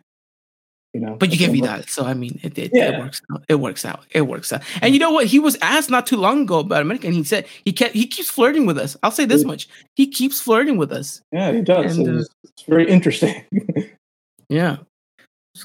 [0.94, 2.92] You know, But you get Vidal, so I mean, it, it, Yeah.
[2.96, 3.44] it works out.
[3.50, 4.06] It works out.
[4.12, 4.62] It works out.
[4.80, 5.26] And you know what?
[5.26, 8.06] He was asked not too long ago about America, and he said he kept he
[8.06, 8.96] keeps flirting with us.
[9.02, 11.20] I'll say this much: he keeps flirting with us.
[11.32, 11.98] Yeah, he does.
[11.98, 13.44] And, uh, it's very interesting.
[14.48, 14.76] Yeah,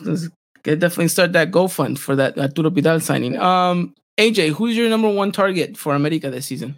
[0.02, 0.30] Let's
[0.64, 3.38] get- definitely start that GoFund for that Arturo Vidal signing.
[3.38, 6.76] Um, AJ, who's your number one target for America this season?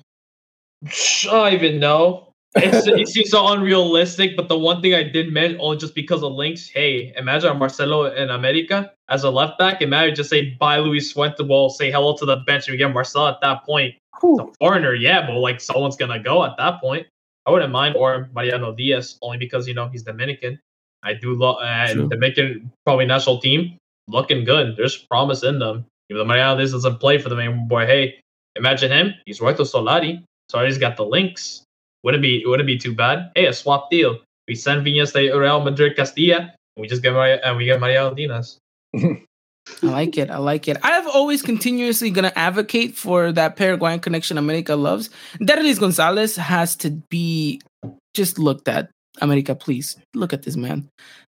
[0.86, 0.90] I
[1.26, 2.30] don't even know.
[2.56, 6.24] It's, it seems so unrealistic, but the one thing I did mention, oh, just because
[6.24, 9.82] of links, hey, imagine Marcelo in America as a left back.
[9.82, 11.44] Imagine just say bye, Luis Fuente.
[11.44, 13.96] Well, say hello to the bench and we get Marcelo at that point.
[14.22, 17.08] It's a foreigner, yeah, but like someone's gonna go at that point.
[17.46, 20.60] I wouldn't mind or Mariano Diaz only because you know he's Dominican.
[21.04, 22.08] I do love uh, True.
[22.10, 23.78] Dominican probably national team
[24.08, 24.76] looking good.
[24.78, 25.86] There's promise in them.
[26.10, 28.20] Even though Mariano this doesn't play for the main boy, hey,
[28.56, 29.14] imagine him.
[29.26, 30.24] He's right to Solari.
[30.52, 31.64] Solari's got the links.
[32.04, 33.32] Wouldn't be wouldn't be too bad.
[33.36, 34.20] Hey, a swap deal.
[34.48, 36.40] We send Viñas to Real Madrid Castilla,
[36.76, 38.58] and we just get Maria, and we get Mariano Diaz.
[39.82, 40.30] I like it.
[40.30, 40.78] I like it.
[40.84, 45.10] I've always continuously gonna advocate for that Paraguayan connection America loves.
[45.40, 47.62] Derlis Gonzalez has to be
[48.14, 48.90] just looked at.
[49.22, 50.90] America, please look at this man.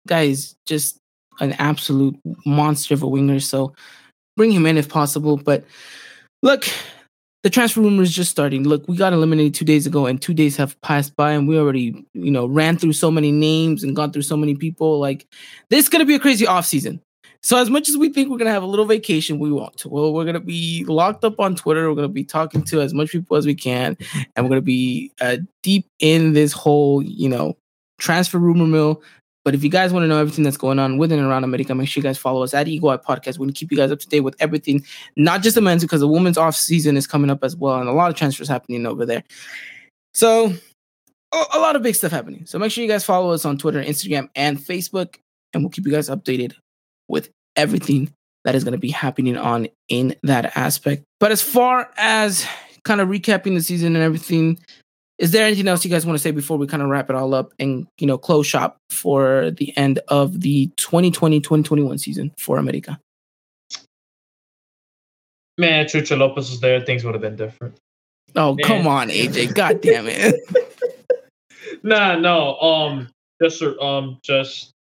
[0.07, 0.97] Guy is just
[1.39, 3.39] an absolute monster of a winger.
[3.39, 3.73] So
[4.37, 5.37] bring him in if possible.
[5.37, 5.63] But
[6.43, 6.65] look,
[7.43, 8.63] the transfer rumor is just starting.
[8.63, 11.57] Look, we got eliminated two days ago, and two days have passed by, and we
[11.57, 14.99] already, you know, ran through so many names and gone through so many people.
[14.99, 15.25] Like
[15.69, 16.99] this is gonna be a crazy offseason
[17.41, 19.85] So as much as we think we're gonna have a little vacation, we won't.
[19.85, 21.89] Well, we're gonna be locked up on Twitter.
[21.89, 23.97] We're gonna be talking to as much people as we can,
[24.35, 27.55] and we're gonna be uh, deep in this whole, you know,
[27.99, 29.03] transfer rumor mill.
[29.45, 31.73] But if you guys want to know everything that's going on within and around America,
[31.73, 33.39] make sure you guys follow us at Eagle Eye Podcast.
[33.39, 34.83] We're gonna keep you guys up to date with everything,
[35.15, 37.87] not just the men's, because the women's off season is coming up as well, and
[37.87, 39.23] a lot of transfers happening over there.
[40.13, 40.53] So
[41.31, 42.45] a lot of big stuff happening.
[42.45, 45.15] So make sure you guys follow us on Twitter, Instagram, and Facebook,
[45.53, 46.53] and we'll keep you guys updated
[47.07, 48.11] with everything
[48.45, 51.03] that is going to be happening on in that aspect.
[51.19, 52.45] But as far as
[52.83, 54.59] kind of recapping the season and everything,
[55.19, 57.15] is there anything else you guys want to say before we kind of wrap it
[57.15, 62.57] all up and you know close shop for the end of the 2020-2021 season for
[62.57, 62.99] America?
[65.57, 67.75] Man, Chucho Lopez was there, things would have been different.
[68.35, 68.65] Oh, Man.
[68.65, 69.53] come on, AJ.
[69.53, 70.35] God damn it.
[71.83, 72.57] nah, no.
[72.59, 73.09] Um
[73.41, 74.71] just um just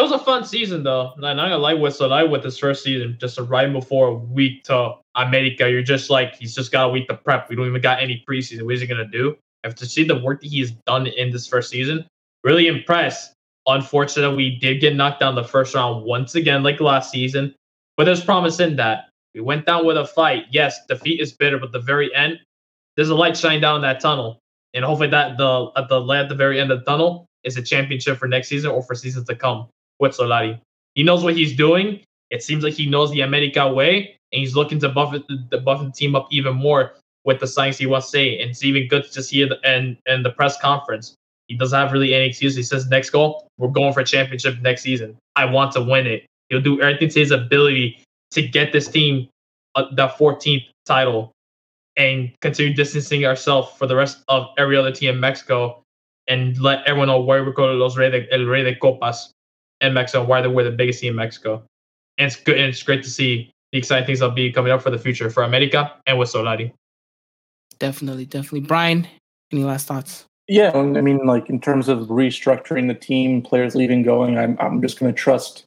[0.00, 1.12] it was a fun season though.
[1.16, 4.14] And I'm gonna lie with so I with this first season, just right before a
[4.14, 7.50] week to America, you're just like he's just got a week to prep.
[7.50, 8.62] We don't even got any preseason.
[8.62, 9.36] What is he gonna do?
[9.62, 12.06] Have to see the work that he's done in this first season,
[12.44, 13.34] really impressed.
[13.66, 17.54] Unfortunately, we did get knocked down the first round once again, like last season.
[17.98, 19.10] But there's promise in that.
[19.34, 20.44] We went down with a fight.
[20.50, 22.38] Yes, defeat is bitter, but the very end,
[22.96, 24.38] there's a light shining down that tunnel.
[24.72, 27.62] And hopefully that the at the at the very end of the tunnel is a
[27.62, 29.68] championship for next season or for seasons to come
[30.00, 30.58] with Solari.
[30.94, 32.00] He knows what he's doing.
[32.30, 35.58] It seems like he knows the America way, and he's looking to buff it, the
[35.58, 36.94] buff the team up even more
[37.24, 38.40] with the signs he wants to say.
[38.40, 41.14] And it's even good to see it in, in the press conference.
[41.48, 42.54] He doesn't have really any excuse.
[42.54, 45.16] He says, next goal, we're going for a championship next season.
[45.36, 46.24] I want to win it.
[46.48, 49.28] He'll do everything to his ability to get this team
[49.74, 51.32] uh, the 14th title
[51.96, 55.82] and continue distancing ourselves for the rest of every other team in Mexico
[56.28, 59.32] and let everyone know where we're going to Los Rey de, El Rey de Copas
[59.80, 61.62] in Mexico, why they're the biggest team in Mexico.
[62.18, 64.82] And it's good and it's great to see the exciting things that'll be coming up
[64.82, 66.72] for the future for America and with Solari.
[67.78, 68.60] Definitely, definitely.
[68.60, 69.06] Brian,
[69.52, 70.26] any last thoughts?
[70.48, 74.82] Yeah, I mean, like in terms of restructuring the team, players leaving, going, I'm I'm
[74.82, 75.64] just going to trust,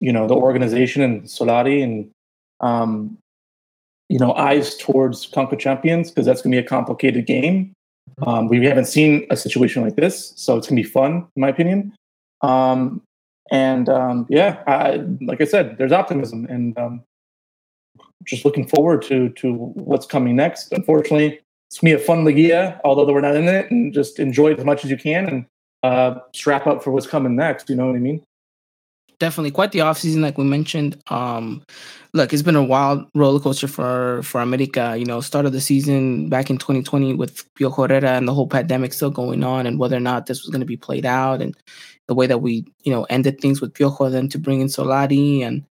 [0.00, 2.10] you know, the organization and Solari and,
[2.60, 3.16] um,
[4.10, 7.72] you know, eyes towards Conca Champions because that's going to be a complicated game.
[8.20, 8.28] Mm-hmm.
[8.28, 11.40] Um, we haven't seen a situation like this, so it's going to be fun, in
[11.40, 11.94] my opinion.
[12.42, 13.00] Um,
[13.50, 17.02] and um, yeah, I, like I said, there's optimism, and um,
[18.24, 20.72] just looking forward to to what's coming next.
[20.72, 24.52] Unfortunately, it's gonna be a fun Liguilla, although we're not in it, and just enjoy
[24.52, 25.46] it as much as you can, and
[25.82, 27.68] uh, strap up for what's coming next.
[27.68, 28.24] You know what I mean?
[29.24, 31.02] Definitely quite the offseason, like we mentioned.
[31.08, 31.62] Um,
[32.12, 34.96] look, it's been a wild roller coaster for for America.
[34.98, 38.46] You know, start of the season back in 2020 with Piojo Herrera and the whole
[38.46, 41.40] pandemic still going on, and whether or not this was going to be played out,
[41.40, 41.56] and
[42.06, 45.40] the way that we, you know, ended things with Piojo then to bring in Solari,
[45.40, 45.64] and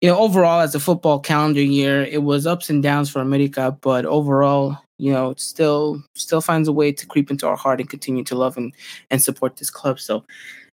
[0.00, 3.76] you know, overall as a football calendar year, it was ups and downs for America,
[3.80, 7.90] but overall, you know, still still finds a way to creep into our heart and
[7.90, 8.72] continue to love and
[9.10, 9.98] and support this club.
[9.98, 10.24] So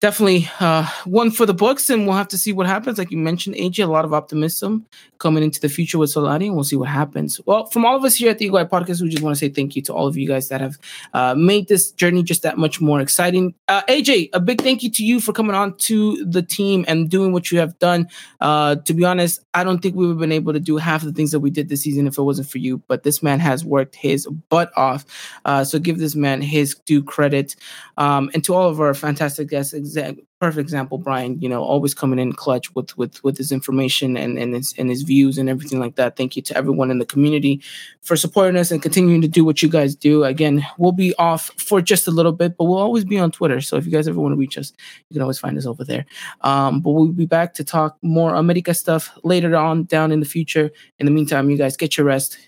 [0.00, 2.98] definitely uh, one for the books, and we'll have to see what happens.
[2.98, 4.86] Like you mentioned, AJ, a lot of optimism
[5.18, 7.40] coming into the future with Solari, and we'll see what happens.
[7.44, 9.38] Well, from all of us here at the Eagle Eye Podcast, we just want to
[9.38, 10.78] say thank you to all of you guys that have
[11.12, 13.54] uh, made this journey just that much more exciting.
[13.68, 17.10] Uh, AJ, a big thank you to you for coming on to the team and
[17.10, 18.08] doing what you have done.
[18.40, 21.02] Uh, to be honest, I don't think we would have been able to do half
[21.02, 22.78] of the things that we did this season if it wasn't for you.
[22.88, 25.04] But this man has worked his butt off.
[25.44, 27.54] Uh, so give this man his due credit.
[27.98, 31.40] Um, and to all of our fantastic guests, exa- perfect example, Brian.
[31.40, 34.88] You know, always coming in clutch with with with his information and and his and
[34.88, 36.16] his views and everything like that.
[36.16, 37.62] Thank you to everyone in the community
[38.02, 40.24] for supporting us and continuing to do what you guys do.
[40.24, 43.60] Again, we'll be off for just a little bit, but we'll always be on Twitter.
[43.60, 44.72] So if you guys ever want to reach us,
[45.08, 46.06] you can always find us over there.
[46.42, 50.26] Um, but we'll be back to talk more America stuff later on down in the
[50.26, 50.70] future.
[50.98, 52.38] In the meantime, you guys get your rest.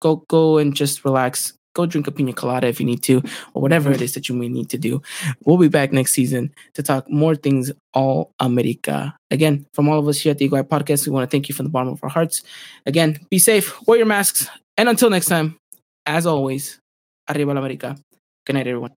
[0.00, 3.22] Go go and just relax go drink a pina colada if you need to,
[3.52, 5.02] or whatever it is that you may need to do.
[5.44, 9.14] We'll be back next season to talk more things all America.
[9.30, 11.48] Again, from all of us here at the Eagle Eye Podcast, we want to thank
[11.48, 12.42] you from the bottom of our hearts.
[12.86, 14.48] Again, be safe, wear your masks,
[14.78, 15.58] and until next time,
[16.06, 16.80] as always,
[17.28, 17.96] Arriba la America.
[18.46, 18.92] Good night, everyone.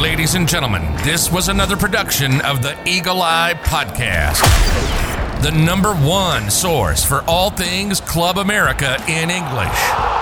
[0.00, 4.42] Ladies and gentlemen, this was another production of the Eagle Eye Podcast,
[5.42, 10.21] the number one source for all things Club America in English.